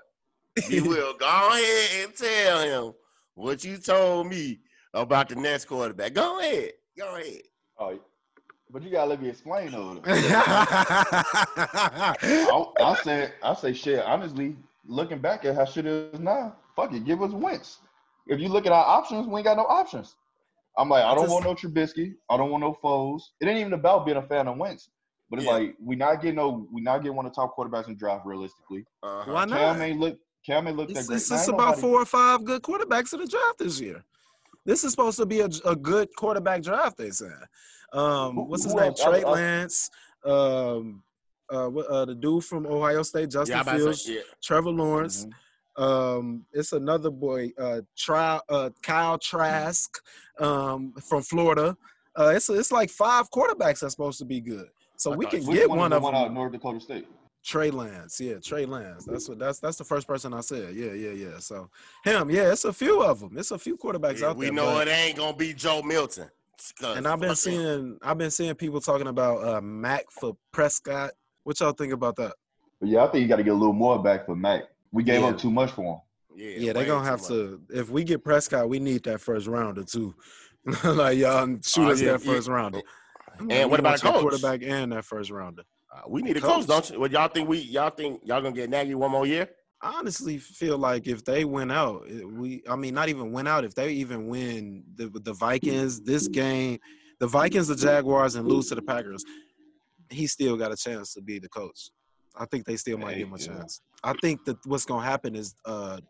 [0.69, 2.95] you will go ahead and tell him
[3.35, 4.59] what you told me
[4.95, 6.15] about the next quarterback.
[6.15, 6.71] Go ahead.
[6.99, 7.43] Go ahead.
[7.79, 7.99] Oh,
[8.71, 10.01] but you gotta let me explain though.
[10.07, 12.15] I,
[12.81, 14.05] I said, I say shit.
[14.05, 17.79] Honestly, looking back at how shit is now, fuck it, give us wins.
[18.27, 20.17] If you look at our options, we ain't got no options.
[20.79, 22.15] I'm like, I don't Just- want no Trubisky.
[22.29, 23.23] I don't want no Foles.
[23.41, 24.91] It ain't even about being a fan of Wentz,
[25.31, 25.53] but it's Yeah.
[25.55, 28.27] like we not getting no, we not getting one of the top quarterbacks in draft
[28.27, 28.85] realistically.
[29.03, 29.33] Uh-huh.
[29.33, 29.81] Why Cam not?
[29.81, 31.17] ain't look, Cam ain't looked that It's, great.
[31.17, 34.05] it's Man, about nobody- four or five good quarterbacks in the draft this year.
[34.65, 36.97] This is supposed to be a, a good quarterback draft.
[36.97, 37.33] They said.
[37.93, 38.89] Um, Who- what's his who name?
[38.91, 39.03] else?
[39.03, 39.91] Trey I- Lance.
[40.25, 41.03] Um,
[41.53, 44.21] uh, uh, the dude from Ohio State, Justin Yeah, I'm about to Fields, say, yeah.
[44.43, 45.27] Trevor Lawrence.
[45.27, 45.33] Mhm.
[45.83, 50.03] Um, it's another boy, uh, Tri- uh, Kyle Trask,
[50.41, 51.77] um, from Florida.
[52.19, 54.69] Uh, it's it's like five quarterbacks that's supposed to be good.
[54.97, 56.23] So I we can get one, one of the one them.
[56.23, 57.07] out of North Dakota State?
[57.47, 59.05] Trey Lance, yeah, Trey Lance.
[59.05, 60.75] That's what that's that's the first person I said.
[60.75, 61.39] Yeah, yeah, yeah.
[61.39, 61.71] So
[62.03, 63.39] him, yeah, it's a few of them.
[63.39, 64.53] It's a few quarterbacks Yeah, out we there.
[64.53, 66.29] We know but- it ain't gonna be Joe Milton.
[66.83, 71.13] and I've been fucking- seeing I've been seeing people talking about uh Mack for Prescott.
[71.45, 72.35] What y'all think about that?
[72.81, 74.65] Yeah, I think you got to get a little more back for Mack.
[74.91, 75.29] We gave Yeah.
[75.29, 76.01] up too much for him.
[76.39, 77.29] Yeah, Yeah, they're gonna have much.
[77.29, 77.61] to.
[77.71, 80.15] If we get Prescott, we need that first rounder too.
[80.85, 82.33] like y'all shoot Oh, us yeah, that yeah.
[82.33, 82.81] first rounder.
[83.49, 84.21] And what about want your coach?
[84.23, 85.63] quarterback and that first rounder?
[85.97, 86.51] Uh, we need a Coach.
[86.51, 87.01] coach, don't you?
[87.01, 89.49] Well, y'all think we y'all think y'all gonna get Nagy one more year?
[89.83, 93.65] I honestly feel like if they win out, we I mean not even win out,
[93.65, 96.79] if they even win the the Vikings this game,
[97.21, 99.25] the Vikings, the Jaguars, and lose to the Packers,
[100.11, 101.91] he still got a chance to be the coach.
[102.37, 103.47] I think they still might Hey, give him a yeah.
[103.47, 103.81] chance.
[104.05, 106.01] I think that what's gonna happen is uh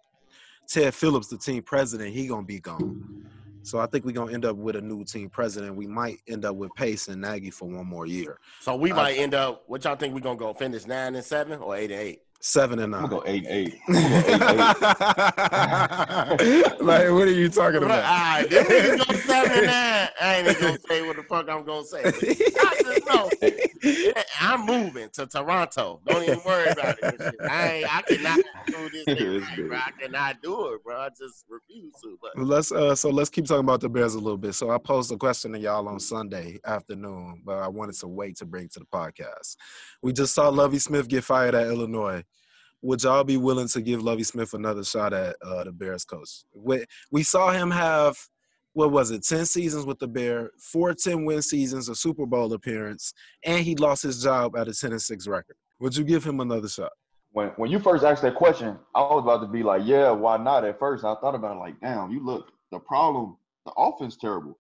[0.69, 3.27] Ted Phillips, the team president, he gonna be gone.
[3.67, 5.75] So I think we're gonna end up with a new team president.
[5.75, 8.39] We might end up with Pace and Nagy for one more year.
[8.61, 9.65] So we I- might end up.
[9.67, 10.55] What y'all think we're gonna go?
[10.55, 12.23] Finish nine and seven or eight and eight?
[12.39, 13.11] Seven and I'm nine.
[13.11, 13.75] gonna go eight and eight.
[13.89, 13.97] I'm
[16.39, 16.65] eight eight.
[16.81, 18.05] like, what are you talking about?
[18.05, 20.09] right, them niggas go seven and nine.
[20.21, 22.03] I ain't even gonna say what the fuck I'm gonna say.
[23.09, 23.51] I just know.
[23.83, 26.01] Yeah, I'm moving to Toronto.
[26.07, 27.21] Don't even worry about it.
[27.21, 27.37] and.
[27.51, 29.77] I I cannot do this thing right, bro.
[29.77, 30.97] I cannot do it, bro.
[30.99, 32.19] I just refuse to.
[32.21, 34.55] But Let's uh so let's keep talking about the Bears a little bit.
[34.55, 38.37] So I posed a question to y'all on Sunday afternoon, but I wanted to wait
[38.39, 39.57] to bring it to the podcast.
[40.03, 42.25] We just saw Lovie Smith get fired at Illinois.
[42.83, 46.45] Would y'all be willing to give Lovie Smith another shot at uh, the Bears coach?
[46.55, 48.17] We, we saw him have
[48.77, 52.53] what was it, 10 seasons with the Bear, four 10 win seasons, a Super Bowl
[52.53, 55.57] appearance, and he lost his job at a 10 and 6 record.
[55.81, 56.93] Would you give him another shot?
[57.33, 60.37] when when you first asked that question, I was about to be like, yeah, why
[60.37, 60.65] not?
[60.67, 63.37] At first, I thought about it like, damn, you look the problem.
[63.65, 64.59] The offense terrible,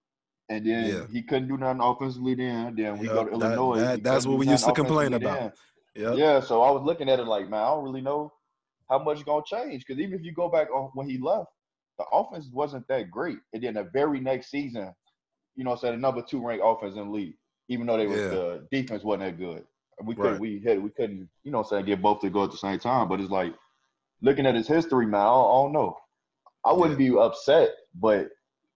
[0.48, 1.06] and then Yeah.
[1.12, 2.34] he couldn't do nothing offensively.
[2.34, 3.80] Then then we Yup, go to that- Illinois.
[3.80, 5.52] that- that's what we used to complain about.
[5.94, 6.16] Yep.
[6.16, 8.32] Yeah, so I was looking at it like, man, I don't really know
[8.88, 11.50] how much is gonna change because even if you go back on when he left,
[11.98, 13.38] the offense wasn't that great.
[13.52, 14.94] And then the very next season,
[15.54, 17.36] you know, said the number two ranked offense in the league,
[17.68, 18.28] even though they was Yeah.
[18.28, 19.66] the defense wasn't that good.
[20.02, 20.32] We Right.
[20.32, 22.78] could we had we couldn't, you know, say get both to go at the same
[22.78, 23.08] time.
[23.08, 23.54] But it's like
[24.20, 25.96] looking at his history, man, I don't, I don't know.
[26.64, 28.28] I wouldn't be upset, but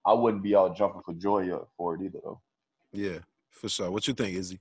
[0.07, 2.41] I wouldn't be out jumping for joy for it either though.
[2.93, 3.19] Yeah,
[3.51, 3.91] for sure.
[3.91, 4.61] What you think, Izzy?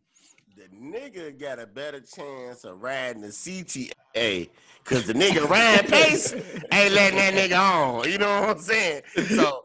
[0.60, 4.50] The nigga got a better chance of riding the CTA
[4.84, 8.10] because the nigga Ryan Pace ain't letting that nigga on.
[8.10, 9.04] You know what I'm saying?
[9.30, 9.62] So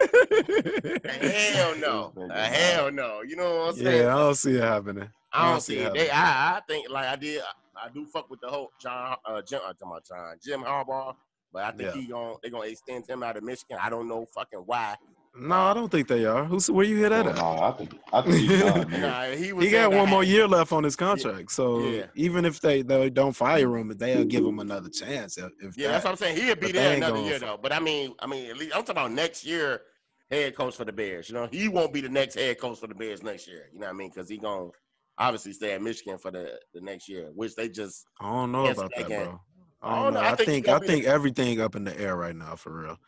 [1.04, 3.22] hell no, a hell no.
[3.22, 4.02] You know what I'm saying?
[4.04, 5.08] Yeah, I don't see it happening.
[5.32, 5.94] I I don't see see it.
[5.94, 7.42] They, I, I think like I did.
[7.42, 10.62] I, I do fuck with the whole John, uh, Jim, uh, talking about John, Jim
[10.62, 11.16] Harbaugh,
[11.52, 12.00] but I think Yeah.
[12.00, 13.78] he gon' they gonna extend him out of Michigan.
[13.82, 14.94] I don't know fucking why.
[15.36, 16.44] No, I don't think they are.
[16.44, 17.36] Who's where you hear that Oh, at?
[17.36, 18.88] no, I think I think he's done.
[19.00, 22.06] Nah, he was He got one more year left on his contract, so Yeah.
[22.14, 25.36] even if they, they don't fire him, they'll give him another chance.
[25.36, 25.92] If, if Yeah, that.
[25.94, 26.36] that's what I'm saying.
[26.36, 27.58] He'll be there another year though.
[27.60, 29.82] But I mean, I mean, at least I'm talking about next year
[30.30, 31.28] head coach for the Bears.
[31.28, 33.70] You know, he won't be the next head coach for the Bears next year.
[33.72, 34.10] You know what I mean?
[34.14, 34.70] Because he gonna
[35.18, 38.66] obviously stay at Michigan for the, the next year, which they just I don't know
[38.66, 39.24] about that, can.
[39.24, 39.40] bro.
[39.82, 40.20] I I don't don't know.
[40.20, 40.26] know.
[40.26, 42.98] I I think think I think everything up in the air right now, for real.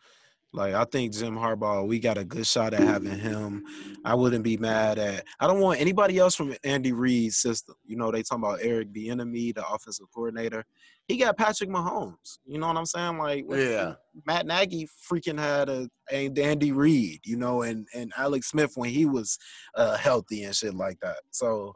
[0.53, 3.63] Like I think Jim Harbaugh, we got a good shot at having him.
[4.05, 5.25] I wouldn't be mad at.
[5.39, 7.75] I don't want anybody else from Andy Reid's system.
[7.85, 10.63] You know, they talking about Eric Bieniemy, the offensive coordinator.
[11.07, 12.39] He got Patrick Mahomes.
[12.45, 13.17] You know what I'm saying?
[13.17, 13.95] Like, Yeah.
[14.25, 17.19] Matt Nagy freaking had a, a Andy Reid.
[17.25, 19.37] You know, and and Alex Smith when he was
[19.75, 21.17] uh, healthy and shit like that.
[21.31, 21.73] So.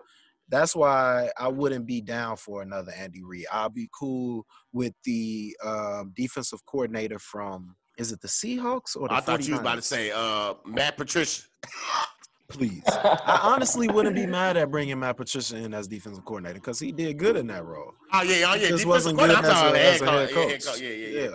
[0.50, 3.46] That's why I wouldn't be down for another Andy Reid.
[3.54, 9.14] I'll be cool with the um, defensive coordinator from is it the Seahawks or the
[9.14, 11.44] I thought you was about to say uh Matt Patricia.
[12.52, 16.80] Please, I honestly wouldn't be mad at bringing Matt Patricia in as defensive coordinator because
[16.80, 17.94] he did good in that role.
[18.12, 18.76] Oh yeah, oh yeah.
[18.76, 20.52] He wasn't good as a, as a about head Yeah, coach.
[20.52, 20.82] head coach.
[20.82, 21.30] Yeah, yeah, yeah.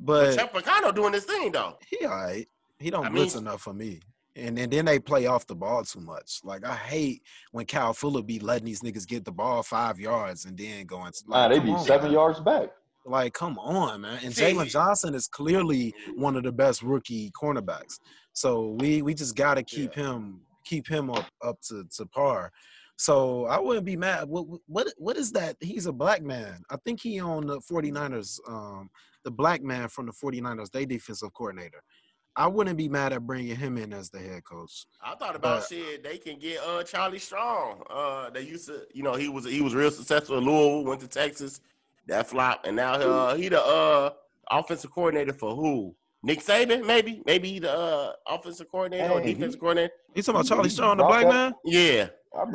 [0.00, 1.78] But Chuck Pagano doing this thing though.
[1.88, 2.48] he all right.
[2.80, 4.00] He don't I blitz mean- enough for me.
[4.36, 6.40] And, and then they play off the ball too much.
[6.42, 10.46] Like I hate when Cal Fuller be letting these niggas get the ball five yards
[10.46, 11.12] and then going.
[11.28, 12.12] Nah, Like, they be on, seven man.
[12.14, 12.70] yards back.
[13.06, 14.18] Like, come on, man.
[14.24, 17.98] And Jaylon Johnson is clearly one of the best rookie cornerbacks.
[18.32, 22.50] So we we just gotta keep him keep him up up to, to par.
[22.96, 24.28] So I wouldn't be mad.
[24.28, 25.56] What what what is that?
[25.60, 26.62] He's a black man.
[26.70, 28.88] I think he on the 49ers um
[29.24, 31.82] the black man from the 49ers, they defensive coordinator.
[32.36, 34.86] I wouldn't be mad at bringing him in as the head coach.
[35.02, 36.02] I thought about But- shit.
[36.02, 37.82] They can get uh Charlie Strong.
[37.88, 40.84] Uh, they used to, you know, he was he was real successful in Louisville.
[40.84, 41.60] Went to Texas,
[42.08, 44.10] that flop, and now uh, he the uh
[44.50, 45.94] offensive coordinator for who?
[46.22, 49.92] Nick Saban, maybe, maybe he the uh, offensive coordinator or Hey, he- defensive coordinator.
[50.14, 51.54] You talking about Charlie Strong, the black that- man?
[51.64, 52.06] Yeah,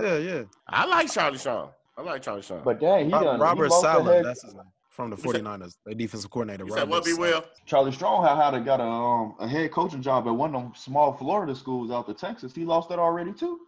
[0.01, 0.41] Yeah, yeah.
[0.67, 1.69] I like Charlie Strong.
[1.95, 2.61] I like Charlie Strong.
[2.65, 3.39] But dang, he Rob- done.
[3.39, 4.63] Robert he Saleh, that's his name.
[4.89, 6.65] From the You said- 49ers, the defensive coordinator.
[6.65, 7.05] you Robert said what?
[7.05, 7.31] Be Saleh.
[7.31, 7.45] well.
[7.67, 10.61] Charlie Strong had had a, got a um a head coaching job at one of
[10.63, 12.53] them small Florida schools out to Texas.
[12.55, 13.59] He lost that already too.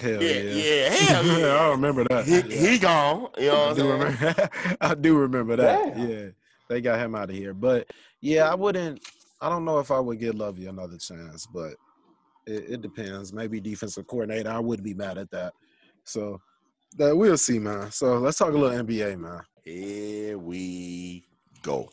[0.00, 0.52] Hell Yeah, yeah.
[0.52, 1.70] yeah, hell I yeah.
[1.70, 2.24] remember that.
[2.24, 3.28] he, he gone.
[3.38, 4.00] You know I what I'm do saying?
[4.00, 4.50] remember.
[4.80, 5.94] I do remember that.
[5.94, 6.10] Damn.
[6.10, 6.26] Yeah,
[6.68, 7.54] they got him out of here.
[7.54, 7.90] But
[8.20, 9.00] yeah, I wouldn't.
[9.40, 11.74] I don't know if I would give Lovie another chance, but
[12.46, 13.32] it, it depends.
[13.32, 14.50] Maybe defensive coordinator.
[14.50, 15.52] I would be mad at that.
[16.04, 16.40] So
[16.96, 17.90] that we'll see, man.
[17.90, 19.40] So let's talk a little NBA, man.
[19.64, 21.26] Here we
[21.62, 21.88] go.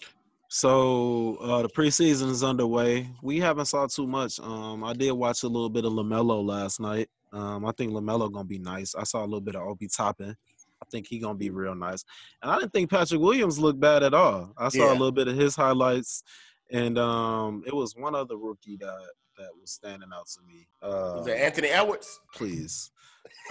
[0.47, 3.07] So uh, the preseason is underway.
[3.21, 4.39] We haven't saw too much.
[4.39, 7.07] Um, I did watch a little bit of Lamelo last night.
[7.31, 8.95] Um, I think Lamelo gonna be nice.
[8.95, 10.35] I saw a little bit of Obi Toppin.
[10.81, 12.03] I think he gonna be real nice.
[12.41, 14.53] And I didn't think Patrick Williams looked bad at all.
[14.57, 14.91] I saw Yeah.
[14.91, 16.23] a little bit of his highlights,
[16.71, 20.67] and um, it was one other rookie that that was standing out to me.
[20.81, 22.19] Uh, Is it Anthony Edwards?
[22.35, 22.91] please.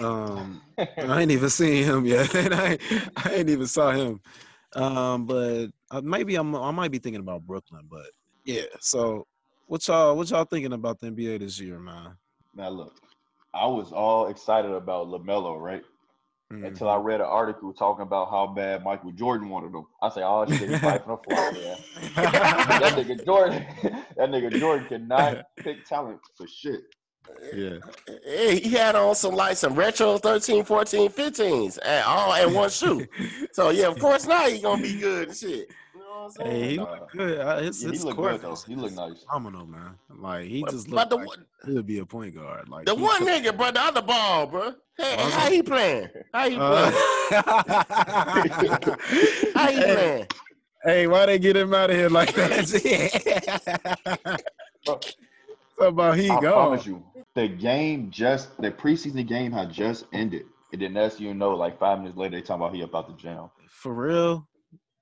[0.01, 2.35] Um, I ain't even seen him yet.
[2.35, 2.79] and I,
[3.17, 4.21] I ain't even saw him.
[4.75, 8.07] Um, but uh, maybe I'm I might be thinking about Brooklyn, but
[8.45, 8.63] yeah.
[8.81, 9.27] So
[9.67, 12.17] what y'all what y'all thinking about the NBA this year, man?
[12.55, 12.95] Now look,
[13.55, 15.83] I was all excited about Lamelo, right?
[16.53, 16.67] Mhm.
[16.67, 19.85] Until I read an article talking about how bad Michael Jordan wanted him.
[20.01, 21.77] I say, oh shit, he's fighting a fly, man.
[22.15, 23.67] that nigga Jordan,
[24.17, 26.81] that nigga Jordan cannot pick talent for shit.
[27.55, 27.77] yeah.
[28.25, 32.71] Hey, he had on some like some retro 13, 14, 15s at all in one
[32.71, 33.07] shoe.
[33.53, 35.71] So yeah, of course now he gonna be good and shit.
[36.19, 36.83] You know what I'm Hey, he Nah.
[36.91, 37.39] look good.
[37.41, 38.53] Uh, His, Yeah, he his look court good though.
[38.53, 39.23] is- He look is nice.
[39.25, 39.95] Phenomenal, man.
[40.11, 42.69] Like he But- just but looked the like one- he'll be a point guard.
[42.69, 44.75] Like the one took- nigga, bro, the other ball, bro.
[44.97, 45.53] Hey, Was how it?
[45.53, 46.09] he playing?
[46.35, 47.45] How he Uh, playing?
[49.55, 50.27] how he hey, playing?
[50.85, 52.59] hey, why they get him out of here like that?
[54.87, 55.01] Bro,
[55.79, 56.53] so about he I gone.
[56.53, 57.03] promise you,
[57.35, 60.47] the game just the preseason game had just ended.
[60.73, 63.23] And then that's you know, like five minutes later, they talking about he about to
[63.23, 63.51] jam.
[63.71, 64.47] For real?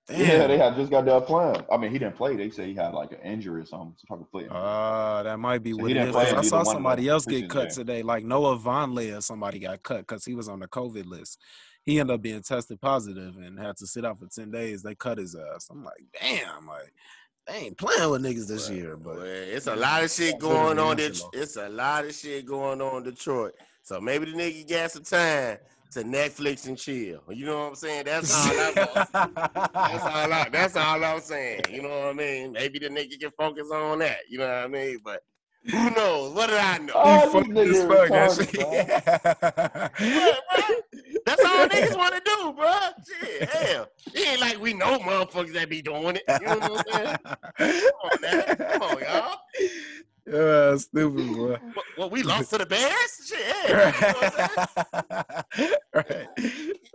[0.09, 0.21] Damn.
[0.21, 1.65] Yeah, they had just got done playing.
[1.71, 2.37] I mean, he didn't play.
[2.37, 3.95] They say he had like an injury or something.
[4.07, 4.49] Some type of foot.
[4.51, 6.15] Uh, that might be So what he it didn't is.
[6.15, 7.75] play 'cause in I saw somebody else get cut games.
[7.75, 8.03] today.
[8.03, 11.41] Like Noah Vonleh or somebody got cut because he was on the COVID list.
[11.85, 14.83] He ended up being tested positive and had to sit out for 10 days.
[14.83, 15.69] They cut his ass.
[15.71, 16.93] I'm like, damn, like,
[17.49, 18.97] they ain't playing with niggas this year.
[18.97, 21.01] Well, But it's a lot of shit going on.
[21.01, 23.55] answer, Det- It's a lot of shit going on in Detroit.
[23.83, 25.59] So maybe the nigga got some time
[25.97, 27.23] to Netflix and chill.
[27.31, 28.05] You know what I'm saying?
[28.05, 28.53] That's all.
[28.53, 28.73] I,
[29.75, 30.33] that's all.
[30.33, 31.63] I, that's all I'm saying.
[31.73, 32.53] You know what I mean?
[32.53, 34.19] Maybe the nigga can focus on that.
[34.29, 34.99] You know what I mean?
[35.03, 35.23] But
[35.71, 36.35] who knows?
[36.35, 36.93] What did I know?
[36.95, 38.91] Oh, He these fucked as niggas fuck, retarded,
[39.99, 40.15] actually.
[40.21, 40.77] What, bro?
[41.25, 42.79] That's all niggas want to do, bro.
[43.09, 43.89] Shit, hell.
[44.13, 46.25] It ain't like we know motherfuckers that be doing it.
[46.43, 47.17] You know what I'm
[47.59, 47.81] saying?
[47.81, 48.57] Come on, man.
[48.57, 49.39] Come on, y'all.
[50.27, 51.57] Yeah, stupid boy.
[51.74, 53.29] What, what, we lost to the Bears?
[53.29, 53.66] Shit, yeah.
[53.66, 54.35] You know what
[54.93, 55.74] I'm saying?
[55.95, 56.29] right,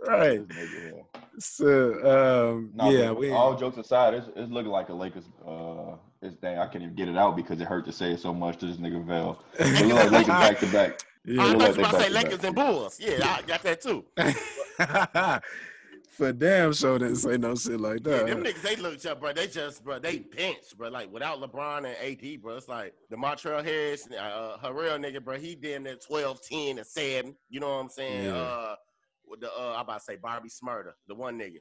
[0.06, 0.48] right.
[0.48, 1.20] This nigga, yeah.
[1.38, 3.30] So, um, Nah, yeah, we.
[3.30, 5.24] all jokes aside, it's, it's looking like a Lakers.
[5.46, 8.20] Uh, it's dang, I can't even get it out because it hurt to say it
[8.20, 9.42] so much to this nigga Vel.
[9.58, 11.00] It look like Lakers back to back.
[11.24, 11.42] Yeah.
[11.42, 12.44] I thought like you about to say Lakers back.
[12.44, 13.00] and Bulls.
[13.00, 14.04] Yeah, I got that too.
[16.22, 18.26] For damn sure didn't say no shit like Yeah, that.
[18.28, 19.32] them niggas, they look up, bro.
[19.32, 20.88] They just, bro, they bench, bro.
[20.88, 25.20] Like without LeBron and AD, bro, it's like the Montrezl Harrell, uh, her real nigga,
[25.24, 25.36] bro.
[25.36, 27.34] He damn near 12, 10, and 7.
[27.50, 28.26] You know what I'm saying?
[28.26, 28.36] Yeah.
[28.36, 28.74] Uh,
[29.26, 31.58] with the, uh, I about to say Bobby Shmurda, the one nigga.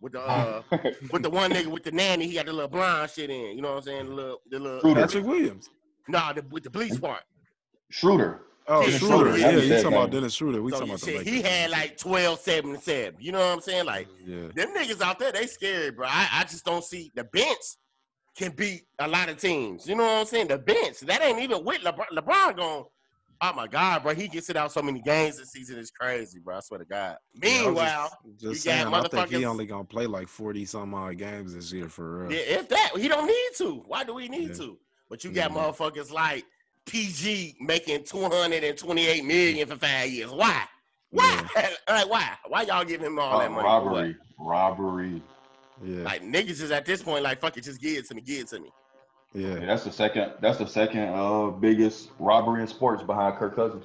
[0.00, 0.62] With the, uh,
[1.10, 3.56] with the one nigga with the nanny, he got the little blonde shit in.
[3.56, 4.06] You know what I'm saying?
[4.06, 5.00] The little, the little, Schroeder.
[5.00, 5.68] Patrick Williams.
[6.06, 7.24] nah, the, with the bleach part.
[7.90, 8.42] Schroeder.
[8.68, 9.16] Oh, Yeah, Schroeder.
[9.32, 9.38] Schroeder.
[9.38, 10.10] Yeah, you said talking about.
[10.10, 10.60] Dennis Schroeder.
[10.62, 11.32] We So talking about the shit, Lakers.
[11.32, 13.14] he had like 12, 7, 7.
[13.20, 13.86] You know what I'm saying?
[13.86, 14.48] Like, Yeah.
[14.54, 16.06] them niggas out there, they scary, bro.
[16.08, 17.60] I, I just don't see the bench
[18.36, 19.86] can beat a lot of teams.
[19.86, 20.48] You know what I'm saying?
[20.48, 22.06] The bench that ain't even with LeBron.
[22.12, 22.84] LeBron going,
[23.40, 25.78] oh my god, bro, he gets it out so many games this season.
[25.78, 26.56] It's crazy, bro.
[26.56, 27.16] I swear to God.
[27.34, 30.28] Yeah, I was Meanwhile, just you got saying, I think he only gonna play like
[30.28, 32.32] forty some odd games this year for real.
[32.32, 33.82] yeah, if that he don't need to.
[33.86, 34.54] Why do we need Yeah.
[34.56, 34.78] to?
[35.08, 35.56] But you got Yeah.
[35.56, 36.44] motherfuckers like
[36.86, 40.30] PG making 228 million for five years.
[40.30, 40.62] Why?
[41.10, 41.46] Why?
[41.88, 42.30] like why?
[42.48, 43.62] Why y'all give him all Uh, that money?
[43.62, 43.84] for what?
[43.84, 44.16] robbery.
[44.38, 45.22] Robbery.
[45.84, 48.22] Yeah, Like niggas is at this point like fuck it, just give it to me,
[48.22, 48.70] give it to me.
[49.34, 49.66] Yeah, yeah.
[49.66, 50.32] that's the second.
[50.40, 53.84] That's the second uh biggest robbery in sports behind Kirk Cousins.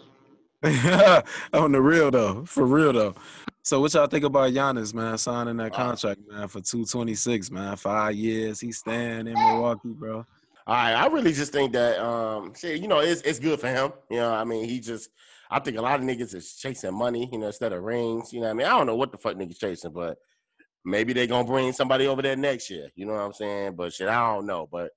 [1.53, 3.15] on the real though, for real though.
[3.63, 7.15] So what y'all think about Giannis, man, signing that Uh, contract, man, for two twenty
[7.15, 8.59] six, man, five years.
[8.59, 10.25] He's staying in Milwaukee, bro.
[10.67, 13.67] All right, I really just think that um shit, you know, it's it's good for
[13.67, 13.91] him.
[14.09, 15.09] You know, I mean, he just
[15.49, 18.31] I think a lot of niggas is chasing money, you know, instead of rings.
[18.31, 18.67] You know what I mean?
[18.67, 20.17] I don't know what the fuck niggas chasing, but
[20.85, 22.89] maybe they gonna bring somebody over there next year.
[22.95, 23.75] You know what I'm saying?
[23.75, 24.67] But shit, I don't know.
[24.71, 24.91] But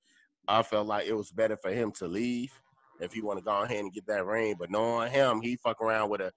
[0.47, 2.53] I felt like it was better for him to leave
[3.01, 4.57] if he want to go ahead and get that ring.
[4.59, 6.31] But knowing him, he fuck around with a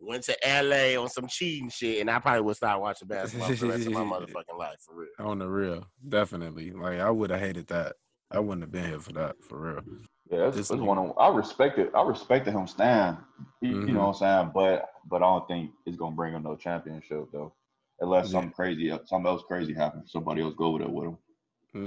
[0.00, 3.54] went to LA on some cheating shit, and I probably would start watching basketball for
[3.54, 5.08] the rest of my motherfucking life for real.
[5.18, 6.72] On the real, definitely.
[6.72, 7.94] Like I would have hated that.
[8.30, 9.82] I wouldn't have been here for that, for real.
[10.30, 10.86] Yeah, that's, This that's nigga.
[10.86, 13.18] one of I respected I respected him stand.
[13.60, 13.92] You, you Mhm.
[13.94, 14.50] know what I'm saying?
[14.54, 17.52] But but I don't think it's gonna bring him no championship though.
[18.00, 18.32] Unless Yeah.
[18.32, 20.10] something crazy something else crazy happens.
[20.12, 21.18] Somebody else go over there with him.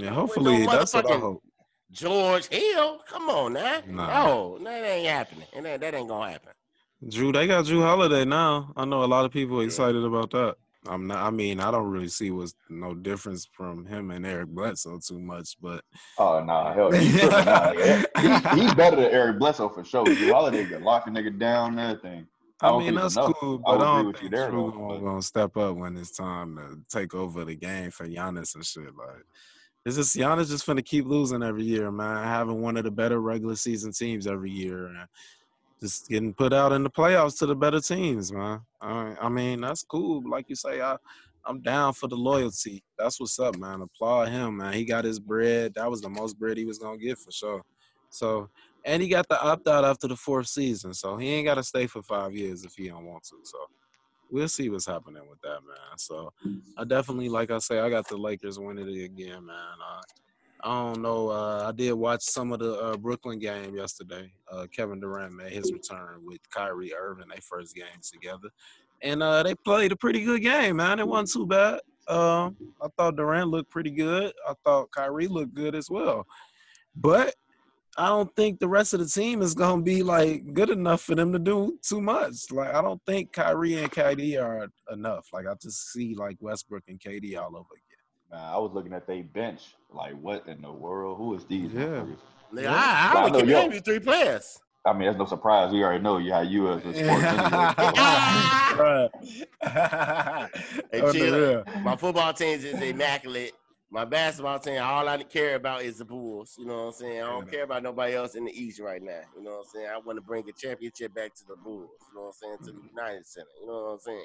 [0.00, 1.42] Yeah, hopefully that's what I hope.
[1.90, 3.80] George Hill, come on now.
[3.86, 4.24] Nah.
[4.26, 5.48] No, that ain't happening.
[5.54, 6.52] And that, that ain't gonna happen.
[7.06, 8.72] Jrue, they got Jrue Holiday now.
[8.76, 9.66] I know a lot of people Yeah.
[9.66, 10.56] excited about that.
[10.88, 11.18] I'm not.
[11.24, 15.18] I mean, I don't really see what's no difference from him and Eric Bledsoe too
[15.20, 15.84] much, but
[16.18, 18.54] Oh nah, hell, he's, nigga.
[18.54, 20.04] He- he's better than Eric Bledsoe for sure.
[20.04, 22.26] Jrue Holiday can lock a nigga down and everything.
[22.60, 23.34] I I, mean that's enough.
[23.38, 23.62] cool.
[23.66, 26.56] I But would I, don't think there, Jrue though, gonna, step up when it's time
[26.56, 28.96] to take over the game for Giannis and shit.
[28.96, 29.24] Like
[29.86, 32.24] it's just Giannis just gonna keep losing every year, man.
[32.24, 35.06] Having one of the better regular season teams every year and
[35.80, 38.60] just getting put out in the playoffs to the better teams, man.
[38.80, 40.22] I, mean that's cool.
[40.28, 40.96] Like you say, I.
[41.46, 42.82] I'm down for the loyalty.
[42.98, 43.80] That's what's up, man.
[43.80, 44.74] Applaud him, man.
[44.74, 45.72] He got his bread.
[45.76, 47.62] That was the most bread he was gonna get for sure.
[48.10, 48.50] So,
[48.84, 51.62] and he got the opt out after the fourth season, so he ain't got to
[51.62, 53.36] stay for five years if he don't want to.
[53.44, 53.58] So,
[54.30, 55.96] we'll see what's happening with that, man.
[55.96, 56.32] So,
[56.76, 59.56] I definitely, like I say, I got the Lakers winning it again, man.
[59.56, 60.00] Uh,
[60.62, 61.28] I don't know.
[61.28, 64.32] Uh, I did watch some of the uh, Brooklyn game yesterday.
[64.50, 68.48] Uh, Kevin Durant made his return with Kyrie Irving, their first games together,
[69.02, 70.98] and uh, they played a pretty good game, man.
[70.98, 71.80] It wasn't too bad.
[72.08, 74.32] Um, I thought Durant looked pretty good.
[74.48, 76.26] I thought Kyrie looked good as well,
[76.96, 77.34] but
[77.96, 81.14] I don't think the rest of the team is gonna be like good enough for
[81.14, 82.50] them to do too much.
[82.50, 85.28] Like I don't think Kyrie and KD are enough.
[85.32, 87.68] Like I just see like Westbrook and KD all over.
[88.30, 89.74] Nah, I was looking at they bench.
[89.90, 91.16] Like, what in the world?
[91.18, 91.72] Who is these?
[91.72, 91.80] Yeah.
[91.84, 92.16] motherfuckers?
[92.54, 92.70] Yeah.
[92.72, 94.58] I, Nah, I I would know give y'all- name you three players.
[94.86, 95.70] I mean, that's no surprise.
[95.72, 97.24] We already know you how you as a sports
[98.72, 99.08] anyway.
[100.92, 101.64] Hey, chill.
[101.82, 103.52] My football team is immaculate.
[103.90, 106.56] My basketball team, all I care about is the Bulls.
[106.58, 107.22] You know what I'm saying?
[107.22, 109.20] I don't care about nobody else in the East right now.
[109.36, 109.86] You know what I'm saying?
[109.94, 111.90] I want to bring a championship back to the Bulls.
[112.10, 112.58] You know what I'm saying?
[112.66, 113.46] To the United Center.
[113.60, 114.24] You know what I'm saying?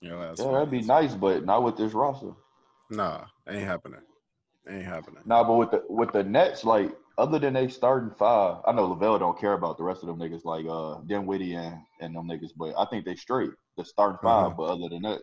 [0.00, 2.32] Yo, that's Yeah, that'd be nice, but not with this roster.
[2.90, 4.00] Nah, ain't happening.
[4.68, 5.22] Ain't happening.
[5.24, 8.86] Nah, but with the with the Nets, like other than they starting five, I know
[8.86, 12.26] Lavelle don't care about the rest of them niggas like uh Dinwiddie and and them
[12.28, 14.54] niggas, but I think they straight the starting 5 Uh-huh.
[14.56, 15.20] But other than that,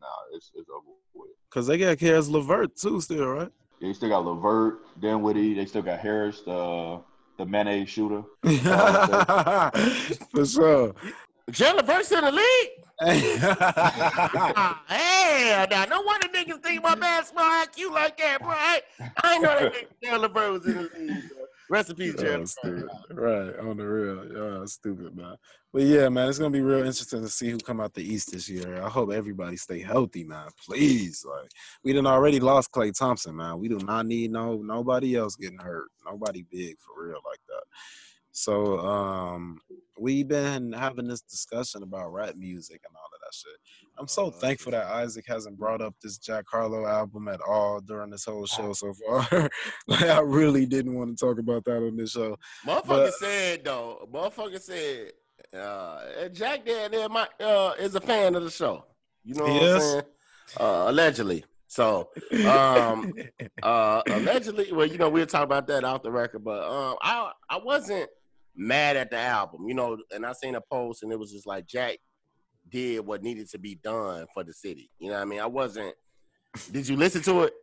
[0.00, 1.30] nah, it's it's over with.
[1.50, 3.50] Cause they got Caris LeVert too, still right?
[3.80, 5.54] Yeah, They still got Levert, Dinwiddie.
[5.54, 7.00] They still got Harris, the
[7.38, 8.22] the mayonnaise shooter.
[10.30, 10.94] For sure.
[11.46, 12.70] Burks in the league?
[14.58, 18.50] Ah, hell, now no wonder niggas think my basketball IQ like that, bro.
[18.50, 18.80] I,
[19.22, 21.28] I ain't know that nigga Jalen Burks was in the league.
[21.28, 21.44] Bro.
[21.68, 22.48] Rest in peace, Y'all Jalen.
[22.48, 22.84] stupid.
[23.10, 24.32] Right, on the real.
[24.32, 25.36] Y'all stupid, man.
[25.72, 28.32] But yeah, man, it's gonna be real interesting to see who come out the East
[28.32, 28.82] this year.
[28.82, 30.48] I hope everybody stay healthy, man.
[30.64, 31.22] Please.
[31.28, 31.50] Like
[31.84, 33.58] we didn't already lost Klay Thompson, man.
[33.58, 35.88] We do not need no nobody else getting hurt.
[36.04, 37.62] Nobody big for real like that.
[38.38, 39.58] So um
[39.98, 43.58] we've been having this discussion about rap music and all of that shit.
[43.98, 47.80] I'm so Oh, thankful that Isaac hasn't brought up this Jack Harlow album at all
[47.80, 49.48] during this whole show so far.
[49.88, 52.36] like I really didn't want to talk about that on this show.
[52.66, 54.06] Motherfucker But- said though.
[54.12, 55.12] Motherfucker said
[55.58, 58.84] uh, Jack there, there my, uh, is a fan of the show.
[59.24, 60.02] You know what I'm saying?
[60.60, 61.42] Uh, allegedly.
[61.68, 62.10] So
[62.46, 63.12] um,
[63.62, 67.32] uh, allegedly, well, you know, we'll talk about that off the record, but um, I
[67.48, 68.08] I wasn't
[68.56, 71.46] mad at the album, you know, and I seen a post and it was just
[71.46, 71.98] like Jack
[72.68, 74.90] did what needed to be done for the city.
[74.98, 75.40] You know what I mean?
[75.40, 75.94] I wasn't.
[76.72, 77.54] Did you listen to it?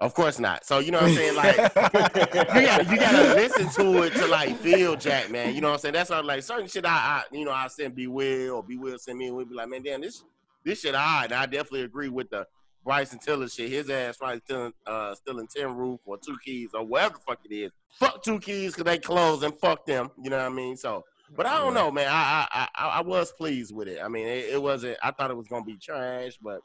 [0.00, 0.66] Of course not.
[0.66, 1.36] So you know what I'm saying?
[1.36, 5.54] Like you gotta, you gotta listen to it to like feel Jack, man.
[5.54, 5.94] You know what I'm saying?
[5.94, 6.84] That's not like certain shit.
[6.84, 9.48] I, I you know, I send B Will or B Will send me, and we'd
[9.48, 10.24] be like, man, damn, this
[10.64, 11.32] this shit odd.
[11.32, 12.44] I definitely agree with the
[12.84, 13.70] Bryson Tiller shit.
[13.70, 17.20] His ass probably still uh still in ten roof or two keys or whatever the
[17.20, 17.72] fuck it is.
[17.98, 20.10] Fuck two keys because they closed and fuck them.
[20.22, 20.76] You know what I mean?
[20.76, 21.04] So,
[21.36, 22.08] but I don't know, man.
[22.08, 24.00] I I I, I was pleased with it.
[24.02, 24.98] I mean, it, it wasn't.
[25.02, 26.60] I thought it was gonna be trash, but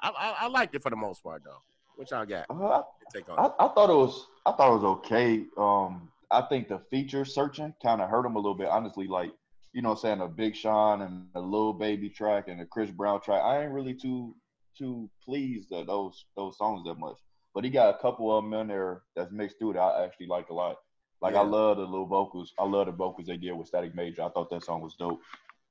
[0.00, 1.62] I, I I liked it for the most part though.
[1.96, 2.46] What y'all got?
[2.50, 3.38] Uh, I, Take on.
[3.38, 5.44] I, I thought it was I thought it was okay.
[5.56, 8.68] Um, I think the feature searching kind of hurt him a little bit.
[8.68, 9.32] Honestly, like
[9.72, 12.64] you know, what I'm saying a Big Sean and a Lil Baby track and a
[12.64, 13.42] Chris Brown track.
[13.42, 14.34] I ain't really too
[14.76, 17.16] too pleased at those those songs that much.
[17.54, 20.26] But he got a couple of them in there that's mixed through that I actually
[20.26, 20.76] like a lot.
[21.22, 22.52] Like I love the little vocals.
[22.58, 24.22] I love the vocals they did with Static Major.
[24.22, 25.20] I thought that song was dope.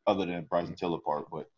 [0.07, 1.49] Other than Bryson Tiller part, but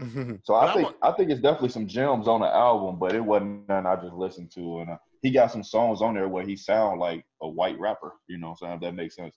[0.44, 3.24] so I I think I think it's definitely some gems on the album, but it
[3.24, 4.80] wasn't none I just listened to.
[4.80, 8.14] And uh, he got some songs on there where he sound like a white rapper.
[8.28, 9.34] You know, what I'm saying if that makes sense.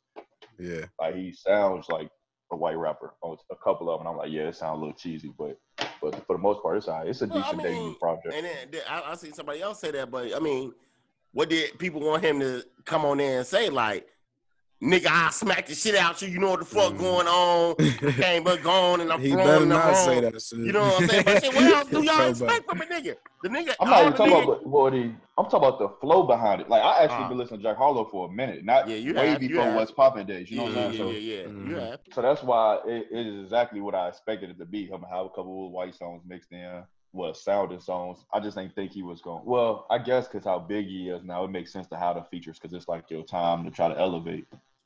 [0.59, 0.85] yeah.
[0.99, 2.09] Like he sounds like
[2.51, 3.15] a white rapper.
[3.23, 4.07] Oh, it's a couple of them.
[4.07, 5.57] I'm like, yeah, it sounds a little cheesy, but
[6.03, 7.07] but for the most part, it's all right.
[7.07, 8.33] It's a Well, I decent mean, debut project.
[8.33, 10.73] And then, I, I seen somebody else say that, but I mean,
[11.31, 13.69] what did people want him to come on there and say?
[13.69, 14.07] Like,
[14.83, 16.27] nigga, I smack the shit out you.
[16.27, 16.97] You know what the fuck Mhm.
[16.99, 17.75] going on?
[17.79, 20.59] I came but gone, and I'm he throwing better the not say that shit.
[20.59, 21.23] You know what I'm saying?
[21.25, 23.15] But shit, what else do y'all expect from a nigga?
[23.41, 25.13] The nigga, I'm not even talking nigga- about what, what he.
[25.37, 26.69] I'm talking about the flow behind it.
[26.69, 27.29] Like I actually Ah.
[27.29, 29.75] been listening to Jack Harlow for a minute, not Yeah, you way have, before have.
[29.75, 30.49] What's Poppin' days.
[30.51, 30.99] You know yeah, what I'm yeah, saying?
[30.99, 31.41] yeah, So yeah, yeah.
[31.47, 31.89] You Mhm.
[31.91, 31.99] have.
[32.13, 34.85] So that's why it, it is exactly what I expected it to be.
[34.85, 38.23] Him have a couple of white songs mixed in, what sounding songs.
[38.31, 39.41] I just didn't think he was going.
[39.43, 42.23] Well, I guess because how big he is now, it makes sense to have the
[42.25, 44.45] features because it's like your time to try to elevate.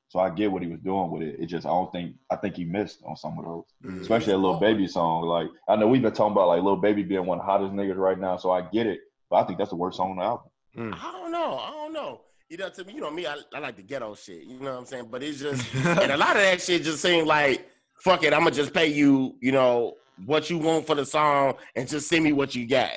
[0.10, 1.36] So I get what he was doing with it.
[1.40, 4.02] It just I don't think I think he missed on some of those, Mhm.
[4.02, 5.24] especially a little baby song.
[5.26, 7.74] Like I know we've been talking about like little baby being one of the hottest
[7.74, 9.02] niggas right now, so I get it.
[9.30, 10.94] But I think that's the worst song on the album.
[10.94, 11.58] I don't know.
[11.58, 12.22] I don't know.
[12.50, 14.44] You know, to me, you know me, I, I like the ghetto shit.
[14.44, 15.08] You know what I'm saying?
[15.12, 17.68] But it's just, and a lot of that shit just seemed like,
[18.00, 19.96] fuck it, I'm gonna just pay you, you know,
[20.26, 22.92] what you want for the song, and just send me what you got.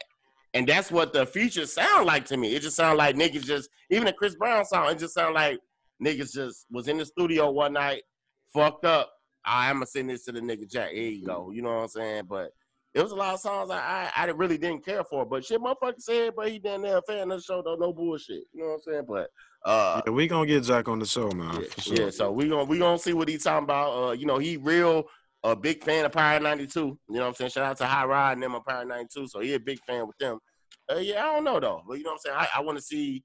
[0.55, 2.55] And that's what the features sound like to me.
[2.55, 5.59] It just sound like niggas just, even the Chris Brown song, it just sound like
[6.03, 8.03] niggas just was in the studio one night,
[8.53, 9.13] fucked up.
[9.45, 10.91] I'm gonna send this to the nigga Jack.
[10.91, 11.51] Here you go.
[11.51, 12.25] You know what I'm saying?
[12.29, 12.51] But
[12.93, 15.25] it was a lot of songs I I, I really didn't care for.
[15.25, 17.77] But shit, motherfucker said, but he didn't there a fan of the show, though.
[17.77, 18.45] No bullshit.
[18.53, 19.05] You know what I'm saying?
[19.09, 19.31] But
[19.65, 21.63] uh, Yeah, we gonna get Jack on the show, man.
[21.63, 21.97] yeah, sure.
[21.97, 24.09] yeah, so we gonna we gonna see what he's talking about.
[24.09, 25.05] Uh, you know, he real
[25.43, 26.81] a big fan of Power 92.
[26.81, 27.51] You know what I'm saying?
[27.51, 29.29] Shout out to High Ride and them on Power 92.
[29.29, 30.39] So he a big fan with them.
[30.91, 31.83] Uh, yeah, I don't know though.
[31.87, 32.37] But you know what I'm saying?
[32.39, 33.23] I, I wanna see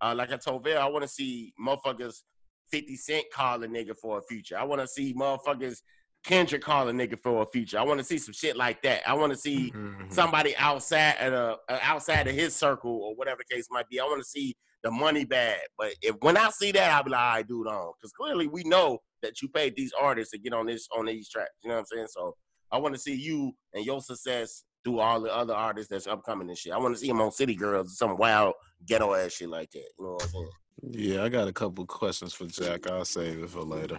[0.00, 2.22] uh like I told Vail, I wanna see motherfuckers
[2.70, 4.58] 50 Cent call a nigga for a feature.
[4.58, 5.78] I wanna see motherfuckers
[6.24, 7.78] Kendrick call a nigga for a feature.
[7.78, 9.08] I wanna see some shit like that.
[9.08, 10.12] I wanna see Mhm.
[10.12, 14.00] somebody outside at a, uh, outside of his circle or whatever the case might be.
[14.00, 15.60] I want to see the money bad.
[15.76, 17.92] But if when I see that, I'll be like, all right, dude, on.
[17.98, 21.28] Because clearly we know that you paid these artists to get on this on these
[21.28, 21.50] tracks.
[21.62, 22.06] You know what I'm saying?
[22.10, 22.36] So
[22.70, 26.48] I want to see you and your success through all the other artists that's upcoming
[26.48, 26.72] and shit.
[26.72, 28.54] I want to see him on City Girls, some wild
[28.86, 29.84] ghetto ass shit like that.
[29.98, 30.50] You know what I'm saying?
[30.82, 32.88] Yeah, I got a couple questions for Jack.
[32.88, 33.98] I'll save it for later.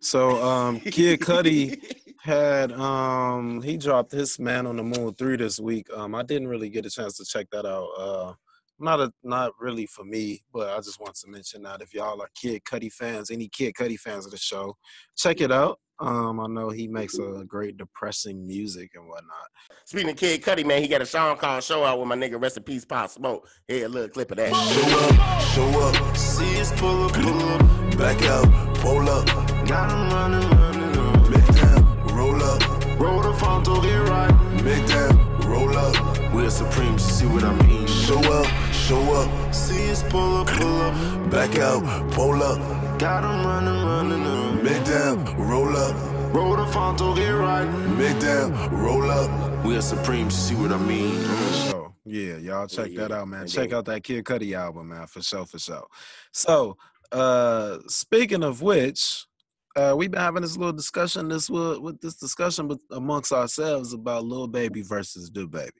[0.00, 1.80] So, um, Kid Cudi
[2.20, 5.86] had um he dropped his Man on the Moon three this week.
[5.94, 7.88] Um, I didn't really get a chance to check that out.
[7.96, 8.32] Uh,
[8.78, 12.20] not a not really for me, but I just want to mention that if y'all
[12.20, 14.76] are Kid Cudi fans, any Kid Cudi fans of the show,
[15.16, 15.78] check it out.
[15.98, 19.48] Um, I know he makes a great depressing music and whatnot.
[19.86, 22.42] Speaking of Kid Cudi, man, he got a Sean Call show out with my nigga
[22.42, 23.46] Rest in Peace Pop Smoke.
[23.68, 24.52] Here, a little clip of that.
[24.52, 26.16] Show up, show up.
[26.16, 27.96] See us pull up, pull up.
[27.96, 29.26] Back out, pull up.
[29.68, 31.30] Got 'em running, running on.
[31.30, 32.98] Make down, roll up.
[32.98, 34.34] Roll the phone to get right.
[34.64, 35.94] Make down, roll up.
[36.34, 37.86] We're supreme, see what I mean.
[37.86, 39.54] Show up, show up.
[39.54, 41.30] See us pull up, pull up.
[41.30, 42.58] Back out, pull up.
[42.98, 44.64] Got 'em running, running on.
[44.64, 45.94] Make down, roll up.
[46.34, 47.68] Roll the phone to get right.
[47.96, 49.55] Make down, roll up.
[49.66, 51.20] We are supreme, to see what I mean.
[51.68, 53.40] So yeah, y'all check yeah, that out, man.
[53.40, 55.84] and Check out that Kid Cudi album, man, for sure, for sure.
[56.32, 56.76] So,
[57.10, 59.26] uh, speaking of which,
[59.74, 63.92] uh, we've been having this little discussion, this with, with this discussion with, amongst ourselves
[63.92, 65.70] about Lil Baby versus DaBaby.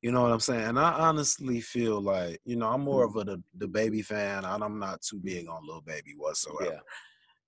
[0.00, 0.64] You know what I'm saying?
[0.64, 4.64] And I honestly feel like, you know, I'm more of a the, DaBaby fan, and
[4.64, 6.72] I'm not too big on Lil Baby whatsoever.
[6.72, 6.78] Yeah.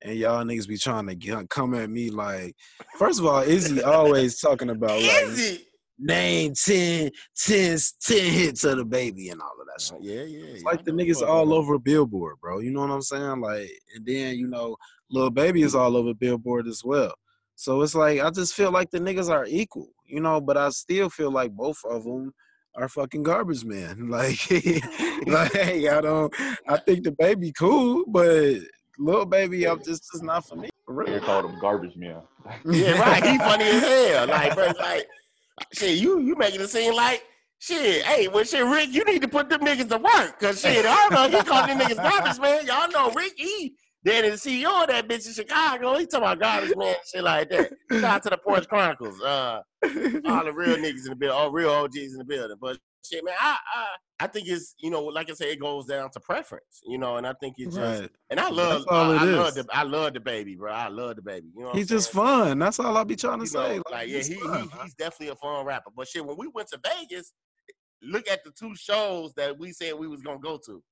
[0.02, 2.54] And y'all niggas be trying to get, come at me like,
[2.98, 5.66] first of all, Izzy always talking about like Easy.
[6.02, 9.98] Name 10, 10, 10 hits of DaBaby and all of that shit.
[10.00, 10.54] Yeah, yeah.
[10.54, 12.60] It's like the niggas all over Billboard, bro.
[12.60, 13.40] You know what I'm saying?
[13.40, 14.76] Like, and then you know,
[15.10, 17.12] Lil Baby is all over Billboard as well.
[17.54, 20.40] So it's like I just feel like the niggas are equal, you know.
[20.40, 22.32] But I still feel like both of them
[22.76, 24.08] are fucking garbage man.
[24.10, 24.38] Like,
[25.26, 26.32] like I don't.
[26.66, 28.56] I think DaBaby cool, but
[28.98, 30.70] little Baby, I'm just just not for me.
[30.86, 31.20] For They real.
[31.20, 32.22] called him garbage man.
[32.64, 33.22] Yeah, right.
[33.24, 34.26] He funny as hell.
[34.28, 35.06] Like, bro, like,
[35.72, 37.22] shit, you you making it seem like
[37.58, 38.02] shit.
[38.04, 41.08] Hey, well, shit, Rick, you need to put them niggas to work, cause shit, I
[41.08, 41.38] don't know.
[41.38, 42.66] He called them niggas garbage man.
[42.66, 43.74] Y'all know Rick E.
[44.02, 47.50] Then the CEO of that bitch in Chicago, he talking about garbage man, shit like
[47.50, 47.70] that.
[47.92, 49.20] Shout out to the Porch Chronicles.
[49.20, 52.56] Uh, all the real niggas in the building, all real OGs in the building.
[52.60, 53.86] But shit, man, I, I
[54.22, 57.16] I think it's you know, like I say, it goes down to preference, you know,
[57.16, 58.10] and I think it's just Right.
[58.30, 60.72] and I love I, I love the I love DaBaby, bro.
[60.72, 61.50] I love DaBaby.
[61.56, 62.24] You know, He's just saying?
[62.26, 62.58] fun.
[62.58, 63.76] That's all I'll be trying to You say.
[63.76, 65.90] know, like yeah, he's he, fun, he he's definitely a fun rapper.
[65.96, 67.32] But shit, when we went to Vegas,
[68.02, 70.82] look at the two shows that we said we was gonna go to.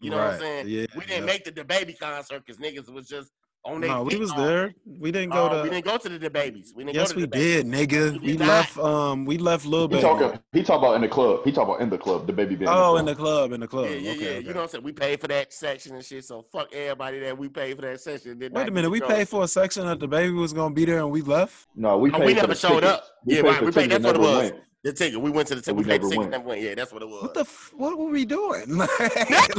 [0.00, 0.68] You know what I'm saying?
[0.68, 0.86] Yeah.
[0.96, 1.32] We didn't yeah.
[1.32, 3.30] make the DaBaby concert because niggas was just
[3.64, 4.74] on No, we was all there.
[4.86, 5.62] We didn't go Uh, to.
[5.64, 6.72] we didn't go to the the babies.
[6.74, 7.70] We didn't yes, go to we the did.
[7.70, 8.12] did, nigga.
[8.14, 8.46] We We did not.
[8.48, 8.78] left.
[8.78, 10.00] Um, we left Lil He Baby.
[10.02, 10.40] talking.
[10.52, 11.40] He talk about in the club.
[11.44, 12.26] He talk about in the club.
[12.26, 12.70] The baby band.
[12.72, 13.86] Oh, in the club, in the club.
[13.90, 14.28] Yeah, yeah, okay, yeah.
[14.30, 14.38] okay.
[14.40, 14.84] You know what I'm saying?
[14.84, 16.24] We paid for that section and shit.
[16.24, 18.38] So fuck everybody that we paid for that section.
[18.38, 18.90] Did Wait a minute.
[18.90, 19.08] We go.
[19.08, 21.66] paid for a section that DaBaby was gonna be there, and we left.
[21.76, 22.92] No, we paid we for never the showed tickets.
[22.92, 23.04] up.
[23.26, 24.52] Yeah, paid right, for we the paid- tickets that's and what it never was.
[24.52, 24.64] went.
[24.82, 25.20] The ticket.
[25.20, 25.76] We went to the So ticket.
[25.76, 26.18] we We paid the never ticket.
[26.20, 26.34] went.
[26.36, 26.60] and went.
[26.62, 27.20] Yeah, that's what it was.
[27.22, 27.40] What the?
[27.40, 28.78] F- what were we doing?
[28.78, 29.28] like, like, Nothing,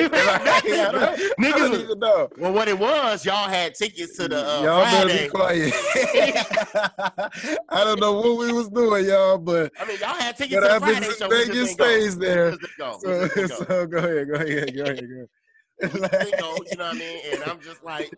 [0.00, 0.92] I bro.
[0.92, 2.28] don't, I Niggas don't was- even know.
[2.38, 5.70] Well, what it was, y'all had tickets to the uh, y'all better Friday.
[5.70, 5.74] be quiet.
[7.68, 10.60] I don't know what we was doing, y'all, but I mean, y'all had tickets What
[10.62, 11.28] to the happens Friday in show.
[11.28, 12.56] we just Vegas stays there.
[12.78, 12.98] go.
[13.02, 13.46] So, go.
[13.46, 15.28] so go ahead, go ahead, go ahead, go ahead.
[15.80, 17.20] didn't go, you know what I mean?
[17.34, 18.10] And I'm just like,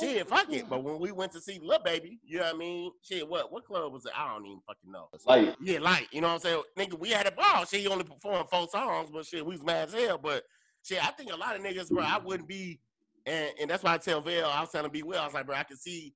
[0.00, 0.68] shit, fuck it.
[0.68, 2.90] But when we went to see Lil Baby, you know what I mean?
[3.02, 4.12] Shit, what what club was it?
[4.16, 5.08] I don't even fucking know.
[5.26, 6.62] Like Yeah, like, you know what I'm saying?
[6.78, 7.64] Nigga, we had a ball.
[7.64, 10.18] She only performed four songs, but shit, we was mad as hell.
[10.18, 10.44] But
[10.82, 12.80] shit, I think a lot of niggas, bro, I wouldn't be,
[13.26, 15.46] and, and that's why I tell Vail, I was telling B Will, I was like,
[15.46, 16.14] bro, I can see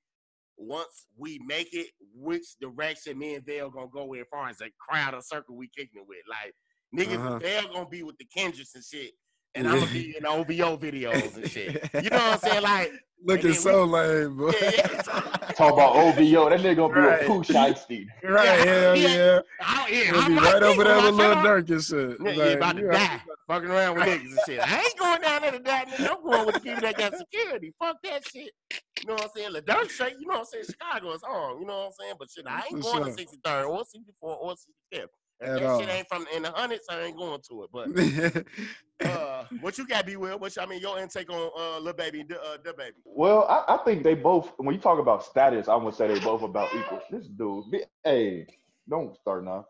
[0.56, 4.68] once we make it, which direction me and Vail gonna go as far as the
[4.78, 6.18] crowd or circle we kicking it with.
[6.28, 6.54] Like,
[6.94, 7.38] niggas, Uh-huh.
[7.38, 9.12] Vail gonna be with the Kendricks and shit.
[9.56, 11.82] And I'm gonna be in OVO videos and shit.
[12.04, 12.62] You know what I'm saying?
[12.62, 12.92] Like,
[13.22, 14.52] Looking And then so lame, boy.
[14.62, 14.86] yeah, yeah.
[15.56, 16.48] talk about OVO.
[16.50, 17.22] That nigga gonna be Right.
[17.22, 18.06] a Pooh Shiesty.
[18.24, 19.08] right, Yeah, hell yeah.
[19.08, 19.40] yeah.
[19.60, 21.44] I, yeah, We'll I be right over there with Lil shut up.
[21.44, 22.16] Durk and shit.
[22.20, 24.60] Yeah, Like, you about to you die fucking around with niggas and shit.
[24.60, 26.10] I ain't going down there to die, nigga.
[26.16, 27.74] I'm going with the people that got security.
[27.78, 28.52] Fuck that shit.
[29.00, 29.52] You know what I'm saying?
[29.52, 30.64] The dirt straight, you know what I'm saying?
[30.70, 31.60] Chicago is home.
[31.60, 32.14] You know what I'm saying?
[32.18, 33.16] But shit, I ain't For going sure.
[33.16, 35.06] to 63rd or 64 or 65th.
[35.40, 35.80] If that all.
[35.80, 37.70] shit ain't from in the hundreds, I ain't going to it.
[37.72, 40.38] But uh, what you got, B Will?
[40.38, 42.92] What's I mean your intake on uh Lil Baby, and uh, DaBaby?
[43.04, 44.52] Well, I, I think they both.
[44.58, 47.00] When you talk about status, I would say they both about equal.
[47.10, 48.46] This dude, be- hey,
[48.88, 49.66] don't start now.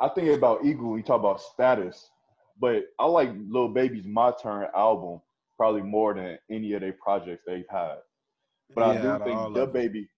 [0.00, 2.10] I think about equal when you talk about status,
[2.58, 5.20] but I like Little Baby's My Turn album
[5.56, 7.96] probably more than any of their projects they've had.
[8.74, 10.08] But I do out of all think of DaBaby,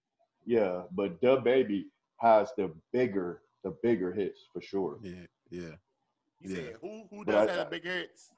[0.45, 1.83] yeah, but DaBaby
[2.17, 4.97] has the bigger, the bigger hits for sure.
[5.01, 5.61] Yeah, yeah.
[6.39, 6.55] You Yeah.
[6.55, 8.29] said who who does I- have the big hits?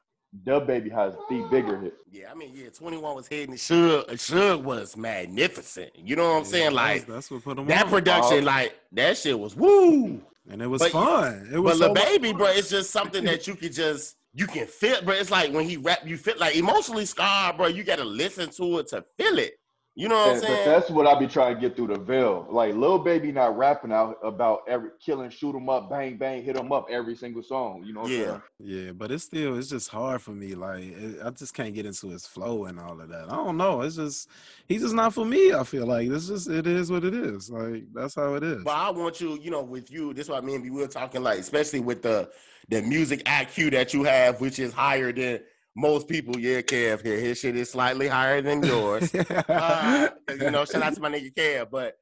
[0.45, 1.95] DaBaby has the bigger hits.
[2.11, 3.55] Yeah, I mean, yeah, 21 was hitting.
[3.55, 5.91] Suge, Suge was magnificent.
[5.95, 6.71] You know what I'm Yeah, saying?
[6.73, 7.89] Like that's what put them that on.
[7.89, 10.21] production, like that shit was woo.
[10.49, 11.47] and it was but- fun.
[11.51, 12.37] It But was the so much baby, fun.
[12.37, 15.15] bro, it's just something that you could just you can feel, bro.
[15.15, 17.67] It's like when he rap, you feel like emotionally scarred, bro.
[17.67, 19.59] You gotta listen to it to feel it.
[19.97, 20.65] You know what I'm saying?
[20.69, 22.45] that's what I be trying to get through the veil.
[22.51, 26.55] Like little Baby not rapping out about every killing, shoot 'em up, bang bang, hit
[26.55, 27.83] 'em up every single song.
[27.83, 28.25] You know what Yeah.
[28.25, 28.41] Saying?
[28.59, 30.53] Yeah, but it's still it's just hard for me.
[30.53, 33.23] Like it, I just can't get into his flow and all of that.
[33.31, 33.81] I don't know.
[33.81, 34.29] It's just
[34.67, 35.51] he's just not for me.
[35.51, 37.49] I feel like it's just it is what it is.
[37.49, 38.63] Like that's how it is.
[38.63, 40.13] But I want you, you know, with you.
[40.13, 42.29] This is why me and B were talking, like, especially with the
[42.69, 45.39] the music IQ that you have, which is higher than
[45.77, 46.37] most people.
[46.39, 47.19] Yeah, Kev here.
[47.19, 49.13] His shit is slightly higher than yours.
[49.49, 51.69] uh, 'cause, you know, shout out to my nigga Kev.
[51.71, 51.97] But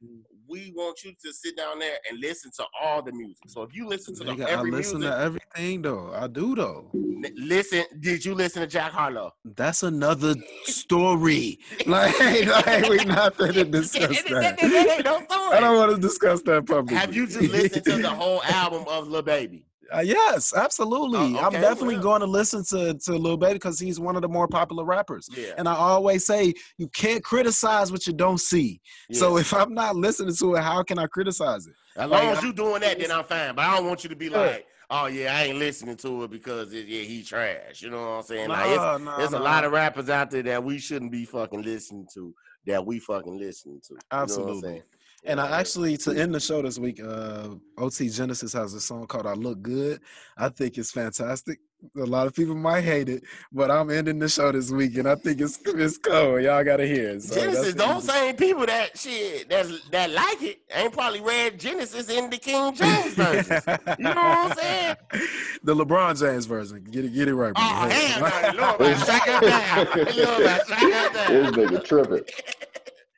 [0.47, 3.43] we want you to sit down there and listen to all the music.
[3.47, 6.13] So if you listen to the, Nigga, I listen music, to everything though.
[6.15, 6.89] I do though.
[6.93, 7.83] n- listen.
[7.99, 9.31] Did you listen to Jack Harlow?
[9.43, 11.59] That's another story.
[11.87, 12.15] Like,
[12.47, 14.57] like we not gonna discuss that.
[14.63, 15.57] ain't no story.
[15.57, 16.95] I don't want to discuss that publicly.
[16.97, 19.65] Have you just listened to the whole album of Lil Baby?
[19.93, 21.19] Uh, yes, absolutely.
[21.19, 22.03] Oh, I'm definitely well.
[22.03, 25.29] going to listen to to Lil Baby because he's one of the more popular rappers.
[25.35, 25.53] Yeah.
[25.57, 28.81] And I always say you can't criticize what you don't see.
[29.11, 31.73] So if I'm not listening to it, how can I criticize it?
[31.97, 33.55] as long like, as you doing that, then I'm fine.
[33.55, 34.37] But I don't want you to be Yeah.
[34.37, 37.81] like, oh yeah, I ain't listening to it because it, yeah, he trash.
[37.81, 38.49] You know what I'm saying?
[38.49, 41.25] Like it's Nah, nah, There's a lot of rappers out there that we shouldn't be
[41.25, 42.33] fucking listening to.
[42.65, 43.93] That we fucking listening to.
[43.93, 44.83] You know what I'm Absolutely.
[45.25, 45.39] Saying?
[45.39, 49.07] And I actually, to end the show this week, uh, OT Genasis has a song
[49.07, 49.99] called "I Look Good."
[50.37, 51.59] I think it's fantastic.
[51.97, 55.07] A lot of people might hate it, but I'm ending the show this week, and
[55.07, 56.39] I think it's it's cool.
[56.39, 57.23] Y'all gotta hear it.
[57.23, 61.59] So Genesis, that's- those same people that shit that that like it ain't probably read
[61.59, 63.61] Genesis in the King James version.
[63.99, 64.95] You know what I'm saying?
[65.63, 66.83] the LeBron James version.
[66.85, 67.53] Get it, get it right.
[67.55, 67.93] Oh brother.
[67.93, 69.85] hell no, Lord, man, strike her down.
[69.95, 71.53] Lord, man, strike her This down.
[71.53, 72.23] nigga tripping.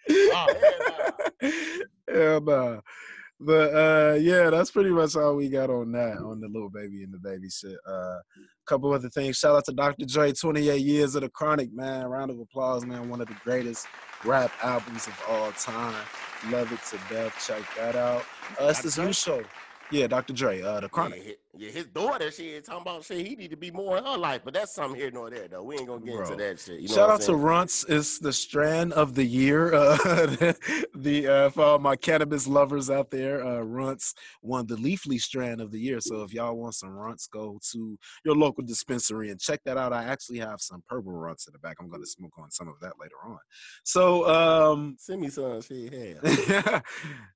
[0.09, 1.49] Oh hell no.
[2.13, 2.81] Hell nah.
[3.39, 7.03] But uh yeah, that's pretty much all we got on that, on the little baby
[7.03, 7.77] and DaBaby shit.
[7.87, 8.17] Uh
[8.65, 9.37] couple other things.
[9.37, 10.05] Shout out to Dr.
[10.05, 12.05] Dre, 28 years of the chronic, man.
[12.05, 13.07] Round of applause, man.
[13.07, 13.87] One of the greatest
[14.25, 16.03] rap albums of all time.
[16.49, 17.33] Love it to death.
[17.45, 18.23] Check that out.
[18.59, 19.43] Uh it's this new show.
[19.91, 20.33] Yeah, Dr.
[20.33, 21.39] Dre, uh the chronic.
[21.57, 23.25] Yeah, his daughter, shit, talking about shit.
[23.25, 25.63] He need to be more in her life, but that's something here nor there, though.
[25.63, 26.79] We ain't gonna get into that shit.
[26.79, 27.35] You know Shout out to?
[27.35, 27.85] Runts.
[27.89, 29.73] It's the strand of the year.
[29.73, 29.97] Uh,
[30.95, 35.61] the uh, for all my cannabis lovers out there, uh, Runts won the Leafly strand
[35.61, 35.99] of the year.
[35.99, 39.93] So if y'all want some Runts, go to your local dispensary and check that out.
[39.93, 41.77] I actually have some purple Runts in the back.
[41.79, 43.39] I'm to smoke on some of that later on.
[43.83, 46.17] So um, Send me some shit.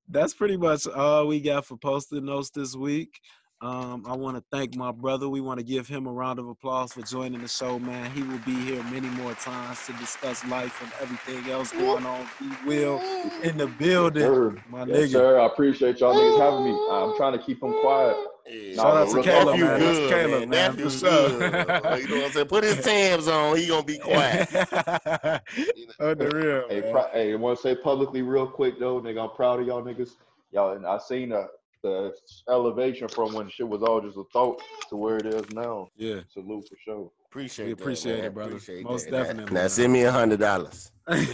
[0.10, 3.20] That's pretty much all we got for posted notes this week.
[3.62, 5.30] Um, I want to thank my brother.
[5.30, 8.10] We want to give him a round of applause for joining the show, man.
[8.10, 12.28] He will be here many more times to discuss life and everything else going on.
[12.40, 13.00] He will
[13.44, 14.56] in the building, Sir.
[14.72, 15.12] my Yes, nigga.
[15.12, 15.40] sir.
[15.40, 16.88] I appreciate y'all niggas having me.
[16.90, 18.18] I'm trying to keep him quiet.
[18.50, 18.74] Yeah.
[18.74, 19.80] Shout out to Real Caleb, Nephew man.
[19.80, 20.50] That's good, Caleb, man.
[20.50, 21.30] man, Nephew for sure.
[21.30, 22.02] good.
[22.02, 22.48] you know what I'm saying?
[22.48, 23.58] Put his Tams on.
[23.58, 24.50] He gonna be quiet.
[26.00, 26.92] On the real, Hey, man.
[26.92, 29.84] pro- hey, I want to say publicly real quick though, nigga, I'm proud of y'all
[29.84, 30.14] niggas.
[30.52, 31.48] Y'all, and I seen the
[31.84, 32.14] the
[32.50, 35.90] elevation from when shit was all just a thought to where it is now.
[35.98, 36.20] yeah.
[36.34, 37.12] Salute for sure.
[37.30, 38.26] Appreciate We appreciate man.
[38.26, 38.52] it, brother.
[38.58, 39.12] Appreciate Most that.
[39.12, 39.70] Definitely, Now, man.
[39.70, 40.92] send me a hundred dollars.
[41.12, 41.28] He's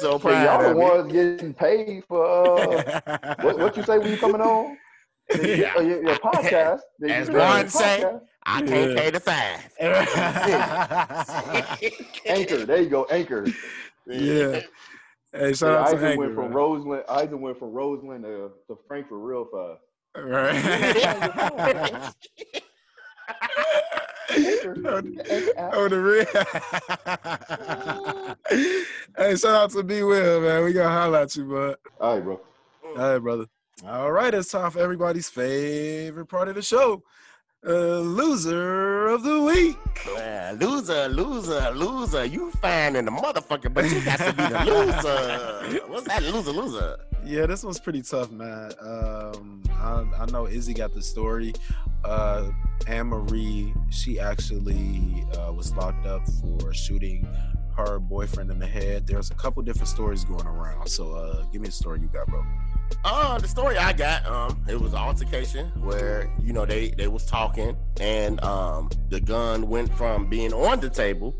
[0.00, 0.80] so Hey, proud y'all the me.
[0.80, 2.24] ones getting paid for
[2.60, 4.76] uh, what, what you say when you coming on?
[5.36, 5.80] Your, Yeah.
[5.80, 6.80] your, your podcast.
[7.00, 8.20] Your- As your Ron say, podcast.
[8.46, 9.00] I can't Yeah.
[9.00, 9.70] pay the five.
[12.26, 12.66] Anchor.
[12.66, 13.04] There you go.
[13.10, 13.46] Anchor.
[14.06, 14.60] Yeah.
[15.34, 16.52] Hey, shout Yeah, out I to even Anchor, went from man.
[16.54, 17.04] Roseland.
[17.08, 19.80] I even went from Roseland to, to Frankfurt real fast.
[20.16, 22.12] Right.
[24.30, 24.88] Anchor.
[24.88, 25.74] on, Anchor app.
[25.76, 26.24] on the real.
[29.16, 30.64] hey, shout out to B Will, man.
[30.64, 31.76] We gonna holler at you, bud.
[32.00, 32.40] All right, bro.
[32.84, 33.46] All right, brother.
[33.86, 37.02] All right, it's time for everybody's favorite part of the show.
[37.66, 39.78] Uh, loser of the week.
[40.60, 42.26] Loser, loser, loser.
[42.26, 45.80] You fine in the motherfucker, but you got to be the loser.
[45.88, 46.98] What's that loser, loser?
[47.24, 48.70] Yeah, this one's pretty tough, man.
[48.80, 51.54] Um, I, I know Izzy got the story.
[52.04, 52.50] Uh,
[52.86, 57.26] Anne Marie, she actually uh, was locked up for shooting
[57.76, 59.06] her boyfriend in the head.
[59.06, 60.88] There's a couple different stories going around.
[60.88, 62.44] So, uh, give me the story you got, bro.
[63.04, 67.08] Uh, the story I got, um, it was an altercation where you know they they
[67.08, 71.34] was talking, and um, the gun went from being on the table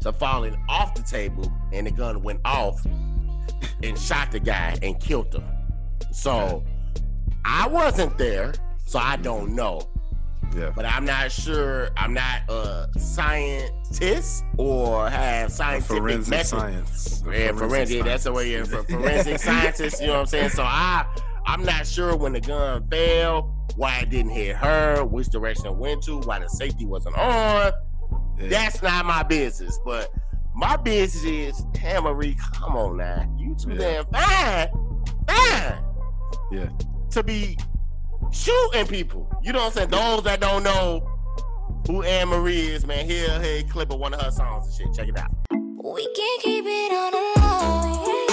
[0.00, 2.84] to falling off the table, and the gun went off
[3.82, 5.44] and shot the guy and killed him.
[6.12, 6.64] So
[7.44, 8.54] I wasn't there,
[8.86, 9.88] so I don't know.
[10.56, 10.72] Yeah.
[10.74, 11.90] But I'm not sure.
[11.96, 16.46] I'm not a scientist or have scientific Forensic method.
[16.46, 17.22] science.
[17.30, 18.04] Yeah, forensic.
[18.04, 18.52] That's the way.
[18.52, 20.00] Yeah, for forensic scientist.
[20.00, 20.50] You know what I'm saying?
[20.50, 21.04] So I,
[21.46, 23.42] I'm not sure when the gun fell,
[23.76, 27.72] why it didn't hit her, which direction it went to, why the safety wasn't on.
[28.38, 28.48] Yeah.
[28.48, 29.78] That's not my business.
[29.84, 30.10] But
[30.54, 34.02] my business is, hey Marie, come on now, you too Yeah.
[34.02, 34.68] damn fine,
[35.28, 35.84] fine.
[36.50, 36.68] Yeah.
[37.10, 37.58] To be
[38.32, 39.28] shooting people.
[39.42, 39.90] You know what I'm saying?
[39.90, 41.06] Those that don't know
[41.86, 44.94] who Anne Marie is, man, here, here, clip of one of her songs and shit.
[44.94, 45.30] Check it out.
[45.50, 48.27] We can't keep it on the low.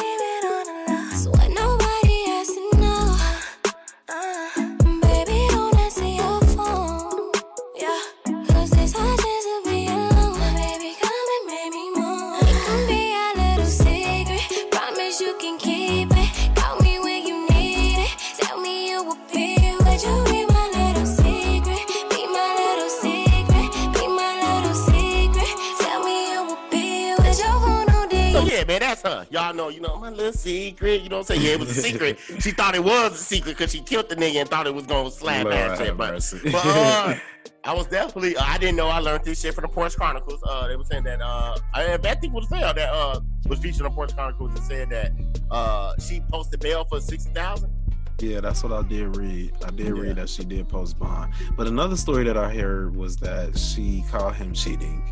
[29.36, 31.01] Y'all know, you know, my little secret.
[31.01, 31.41] You know what I'm saying?
[31.41, 32.17] Yeah, it was a secret.
[32.39, 34.86] she thought it was a secret because she killed the nigga and thought it was
[34.86, 35.97] gonna slap that shit.
[35.97, 36.23] But,
[36.53, 37.15] but uh,
[37.65, 38.38] I was definitely.
[38.38, 40.41] Uh, I didn't know I learned this shit from the Porch Chronicles.
[40.47, 41.21] Uh, they were saying that.
[41.21, 43.19] Uh, I, think it was fair that uh
[43.49, 45.11] was featured on Porch Chronicles and said that
[45.51, 47.73] uh she posted bail for sixty thousand.
[48.21, 49.51] Yeah, that's what I did read.
[49.65, 50.01] I did Yeah.
[50.01, 51.33] read that she did post bond.
[51.57, 55.03] But another story that I heard was that she called him cheating.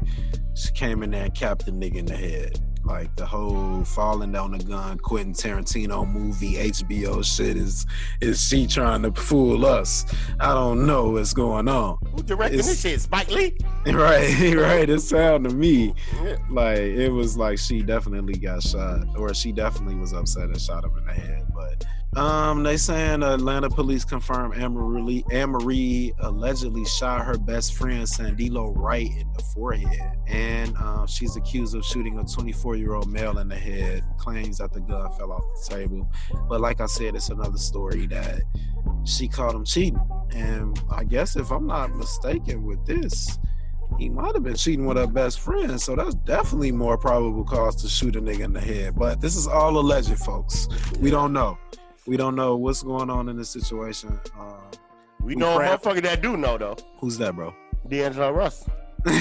[0.53, 2.61] She came in there and capped the nigga in the head.
[2.85, 7.85] Like the whole falling down the gun, Quentin Tarantino movie, HBO shit is
[8.19, 10.05] is she trying to fool us?
[10.39, 11.97] I don't know what's going on.
[12.13, 13.01] Who directing It's- this shit?
[13.01, 13.55] Spike Lee.
[13.85, 14.89] Right, right.
[14.89, 16.37] It sounded to me Yeah.
[16.49, 20.83] like it was like she definitely got shot or she definitely was upset and shot
[20.85, 21.85] him in the head but
[22.17, 29.09] um they saying atlanta police confirm Anne-Marie, Anne-Marie allegedly shot her best friend sandilo right
[29.17, 33.47] in the forehead and um, she's accused of shooting a 24 year old male in
[33.47, 36.09] the head claims that the gun fell off the table
[36.47, 38.41] but like i said it's another story that
[39.05, 39.99] she caught him cheating
[40.35, 43.39] and i guess if i'm not mistaken with this
[43.99, 47.75] he might have been cheating with her best friend, so that's definitely more probable cause
[47.77, 48.95] to shoot a nigga in the head.
[48.95, 50.67] But this is all alleged, folks.
[50.99, 51.57] We don't know.
[52.05, 54.19] We don't know what's going on in this situation.
[54.39, 54.57] Um,
[55.21, 56.75] We know a motherfucker that do know though.
[56.99, 57.53] Who's that, bro?
[57.87, 58.71] D'Angelo Russell.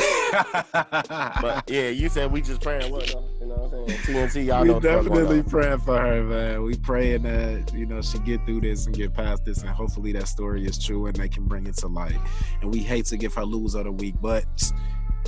[0.73, 3.25] But yeah, you said we just praying what though?
[3.41, 4.31] You know what I'm saying?
[4.31, 6.63] TNT, y'all we know what the fuck going definitely praying for her, man.
[6.63, 10.13] We praying that you know she get through this and get past this, and hopefully
[10.13, 12.17] that story is true and they can bring it to light.
[12.63, 14.47] And we hate to give her lose of the week, but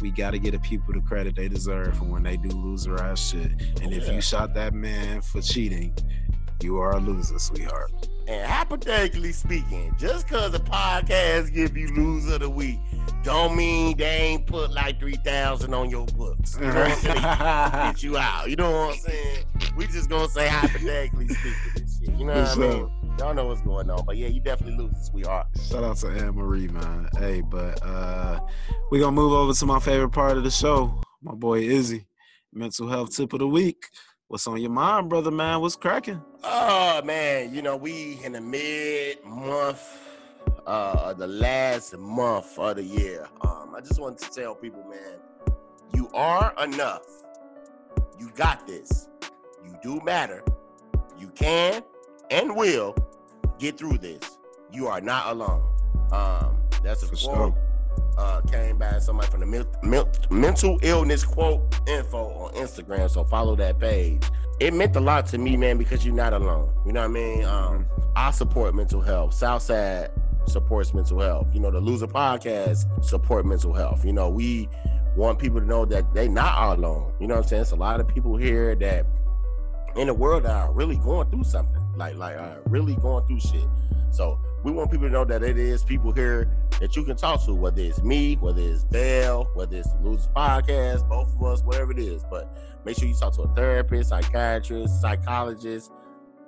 [0.01, 3.01] we got to get the people the credit they deserve for when they do loser
[3.03, 3.51] ass shit.
[3.83, 4.15] And if Yeah.
[4.15, 5.95] you shot that man for cheating,
[6.65, 7.93] you are a loser, sweetheart.
[8.27, 12.79] And hypothetically speaking, just cause a podcast give you loser of the week,
[13.23, 16.57] don't mean they ain't put like three thousand on your books.
[16.59, 17.93] You know what I'm saying?
[17.93, 18.49] Get you out.
[18.49, 19.45] You know what I'm saying?
[19.77, 22.19] We just gonna say hypothetically speaking this shit.
[22.19, 22.91] You know what I mean?
[23.19, 24.05] Y'all know what's going on.
[24.07, 25.47] But yeah, you definitely lose, sweetheart.
[25.69, 27.11] Shout out to Anne Marie, man.
[27.19, 28.41] Hey, but uh
[28.91, 30.99] we're gonna move over to my favorite part of the show.
[31.23, 32.07] My boy Izzy.
[32.55, 33.85] Mental health tip of the week.
[34.29, 35.61] What's on your mind, brother man?
[35.61, 36.23] What's cracking?
[36.47, 39.83] Oh man, you know, we in the mid month,
[40.67, 43.27] uh the last month of the year.
[43.41, 45.55] Um, I just wanted to tell people, man,
[45.95, 47.03] you are enough.
[48.19, 49.09] You got this.
[49.65, 50.43] You do matter.
[51.19, 51.83] You can
[52.31, 52.95] and will
[53.59, 54.39] get through this.
[54.73, 55.63] You are not alone.
[56.13, 57.55] Um, that's a For quote.
[57.55, 57.55] sure.
[58.19, 63.11] Uh, came by somebody from the men- men- mental illness quote info on Instagram.
[63.11, 64.23] So follow that page.
[64.61, 66.73] It meant a lot to me, man, because you're not alone.
[66.87, 67.45] You know what I mean?
[67.45, 67.87] Um,
[68.17, 69.35] I support mental health.
[69.35, 70.11] Southside
[70.47, 71.49] supports mental health.
[71.53, 74.05] You know, the Loser Podcast support mental health.
[74.05, 74.69] You know, we
[75.17, 77.13] want people to know that they not all alone.
[77.21, 77.63] You know what I'm saying?
[77.63, 79.07] It's a lot of people here that
[79.97, 81.83] in the world are really going through something.
[81.97, 83.69] Like like uh, really going through shit.
[84.11, 86.49] So we want people to know that it is people here
[86.81, 90.29] that you can talk to, whether it's me, whether it's Bell, whether it's the Losers
[90.35, 92.25] Podcast, both of us, whatever it is.
[92.31, 95.91] But make sure you talk to a therapist, psychiatrist, psychologist,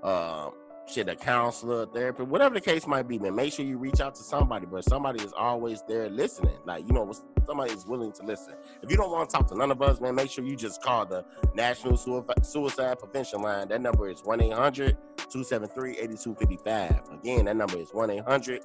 [0.03, 0.53] um,
[0.89, 3.35] shit, a counselor, a therapist, whatever the case might be, man.
[3.35, 6.57] Make sure you reach out to somebody, but somebody is always there listening.
[6.65, 7.13] Like, you know,
[7.45, 8.55] somebody is willing to listen.
[8.83, 10.83] If you don't want to talk to none of us, man, make sure you just
[10.83, 11.25] call the
[11.55, 13.69] National Suicide Prevention Line.
[13.69, 17.19] That number is 1 800 273 8255.
[17.21, 18.63] Again, that number is 1 800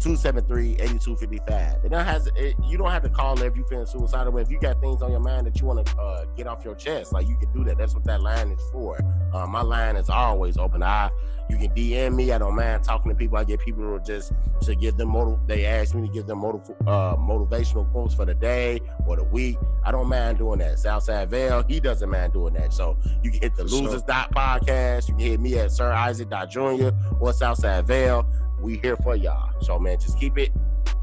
[0.00, 1.84] 273 8255.
[1.84, 4.32] It don't has it, you don't have to call if you feeling suicidal.
[4.32, 6.64] But if you got things on your mind that you want to uh, get off
[6.64, 7.78] your chest, like you can do that.
[7.78, 8.98] That's what that line is for.
[9.32, 10.82] Uh, my line is always open.
[10.82, 11.10] I
[11.50, 12.32] you can DM me.
[12.32, 13.36] I don't mind talking to people.
[13.38, 14.32] I get people to just
[14.62, 18.24] to give them motiv- They ask me to give them motiv- uh, motivational quotes for
[18.24, 19.58] the day or the week.
[19.84, 20.78] I don't mind doing that.
[20.78, 22.72] Southside Vale, he doesn't mind doing that.
[22.72, 23.82] So you can hit the For sure.
[23.82, 25.08] Losers dot podcast.
[25.08, 28.26] You can hit me at Sir Isaac dot Junior or Southside Vale.
[28.60, 29.52] We here for y'all.
[29.60, 30.50] So man, just keep it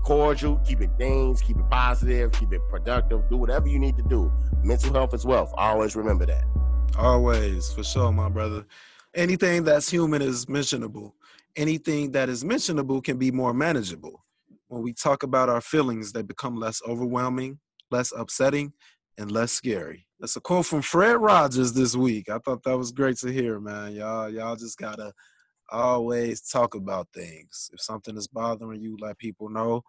[0.03, 3.29] cordial, keep it things, keep it positive, keep it productive.
[3.29, 4.31] Do whatever you need to do.
[4.63, 5.53] Mental health is wealth.
[5.55, 6.43] Always remember that.
[6.97, 8.65] Always, for sure, my brother.
[9.13, 11.15] Anything that's human is mentionable.
[11.55, 14.23] Anything that is mentionable can be more manageable.
[14.67, 17.59] When we talk about our feelings, they become less overwhelming,
[17.89, 18.71] less upsetting,
[19.17, 20.07] and less scary.
[20.19, 22.29] That's a quote from Fred Rogers this week.
[22.29, 23.93] I thought that was great to hear, man.
[23.93, 25.13] Y'all, y'all just gotta
[25.69, 27.69] always talk about things.
[27.73, 29.83] If something is bothering you, let people know.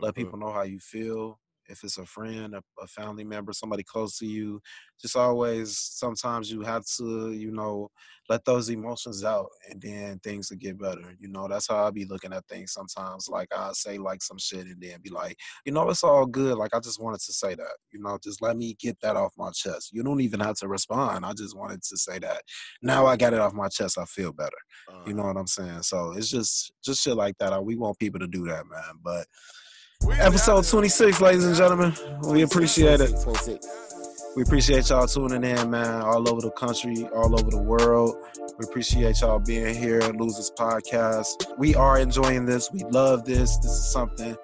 [0.00, 0.16] Let Mhm.
[0.16, 1.40] people know how you feel.
[1.68, 4.60] If it's a friend, a, a family member, somebody close to you,
[5.00, 7.90] just always sometimes you have to, you know,
[8.28, 11.14] let those emotions out and then things will get better.
[11.18, 13.28] You know, that's how I be looking at things sometimes.
[13.28, 16.58] Like I say like some shit and then be like, you know, it's all good.
[16.58, 17.76] Like I just wanted to say that.
[17.90, 19.90] You know, just let me get that off my chest.
[19.92, 21.24] You don't even have to respond.
[21.24, 22.42] I just wanted to say that.
[22.82, 23.98] Now I got it off my chest.
[23.98, 24.50] I feel better.
[24.92, 25.82] Uh, You know what I'm saying?
[25.82, 27.64] So it's just just shit like that.
[27.64, 28.98] We want people to do that, man.
[29.02, 29.26] But
[30.06, 31.92] episode 26, ladies and gentlemen,
[32.22, 33.10] we appreciate it.
[33.22, 33.66] 26.
[34.36, 38.16] We appreciate y'all tuning in, man, all over the country, all over the world.
[38.58, 41.58] We appreciate y'all being here at Losers Podcast.
[41.58, 42.70] We are enjoying this.
[42.72, 43.56] We love this.
[43.58, 44.36] This is something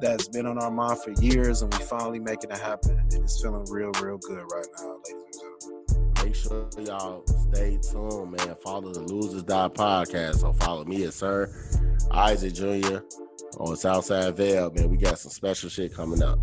[0.00, 2.98] that's been on our mind for years, and we finally making it happen.
[2.98, 6.12] And it's feeling real, real good right now, ladies and gentlemen.
[6.24, 8.56] Make sure y'all stay tuned, man.
[8.62, 10.40] Follow the Losers Dot Podcast.
[10.40, 11.52] So follow me at Sir
[12.12, 12.98] Isaac Jr.
[13.58, 14.90] on Southside Vale, man.
[14.90, 16.38] We got some special shit coming up.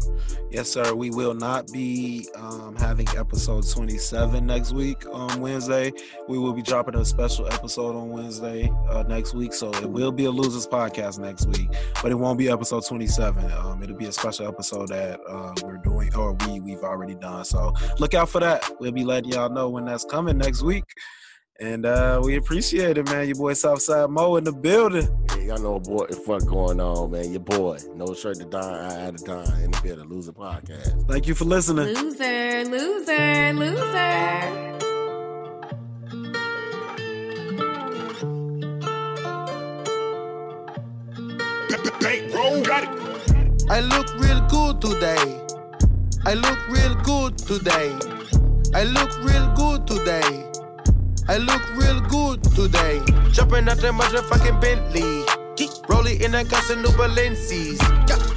[0.51, 0.93] Yes, sir.
[0.93, 5.91] We will not be um, having episode 27 next week on Wednesday.
[6.28, 9.53] We will be dropping a special episode on Wednesday uh, next week.
[9.53, 11.70] So it will be a Losers podcast next week,
[12.01, 13.51] but it won't be episode 27.
[13.51, 17.45] Um, it'll be a special episode that uh, we're doing, or we, we've already done.
[17.45, 18.64] So look out for that.
[18.80, 20.86] We'll be letting y'all know when that's coming next week.
[21.62, 23.28] And uh, we appreciate it, man.
[23.28, 25.10] Your boy Southside Mo in the building.
[25.32, 27.32] Yeah, y'all know what the fuck going on, man.
[27.32, 30.32] Your boy, no shirt to Don, I had to Don in the bed of Loser
[30.32, 31.05] Podcast.
[31.10, 31.88] Thank you for listening.
[31.88, 34.78] Loser, loser, loser.
[43.72, 45.41] I look real good today.
[46.26, 47.97] I look real good today.
[48.74, 50.45] I look real good today.
[51.30, 52.99] I look real good today.
[53.32, 55.23] Jumping out the motherfucking Bentley.
[55.88, 57.80] Rolling in a got some new Balenci's.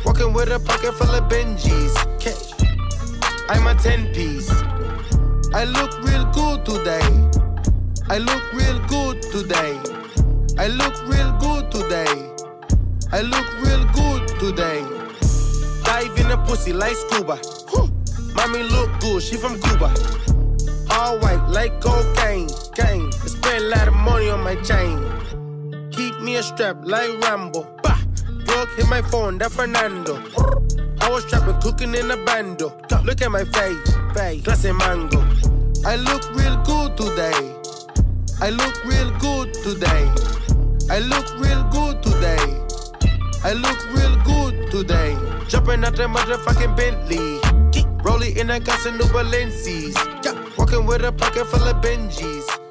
[0.04, 1.96] Walking with a pocket full of Benjis.
[3.48, 4.50] I'm a 10 piece.
[5.54, 7.00] I look real good today.
[8.10, 9.80] I look real good today.
[10.58, 12.12] I look real good today.
[13.10, 14.84] I look real good today.
[15.84, 17.40] Dive in the pussy like scuba.
[18.34, 19.94] Mommy look good, she from Cuba.
[20.92, 22.48] All white like cocaine.
[22.74, 23.12] Gang.
[23.22, 24.98] I spend a lot of money on my chain.
[25.90, 27.62] Keep me a strap like Rambo.
[27.82, 27.98] Bah.
[28.44, 30.16] Drug hit my phone, that Fernando.
[31.00, 32.76] I was trapping, cooking in a bando.
[33.04, 35.20] Look at my face, face, clase mango.
[35.84, 37.56] I look real good today.
[38.40, 40.04] I look real good today.
[40.90, 42.46] I look real good today.
[43.44, 45.16] I look real good today.
[45.48, 47.61] Jumping out the motherfucking Bentley.
[48.02, 49.94] Rolling in a some new Balenci's.
[50.58, 52.61] Walking with a pocket full of Benjis.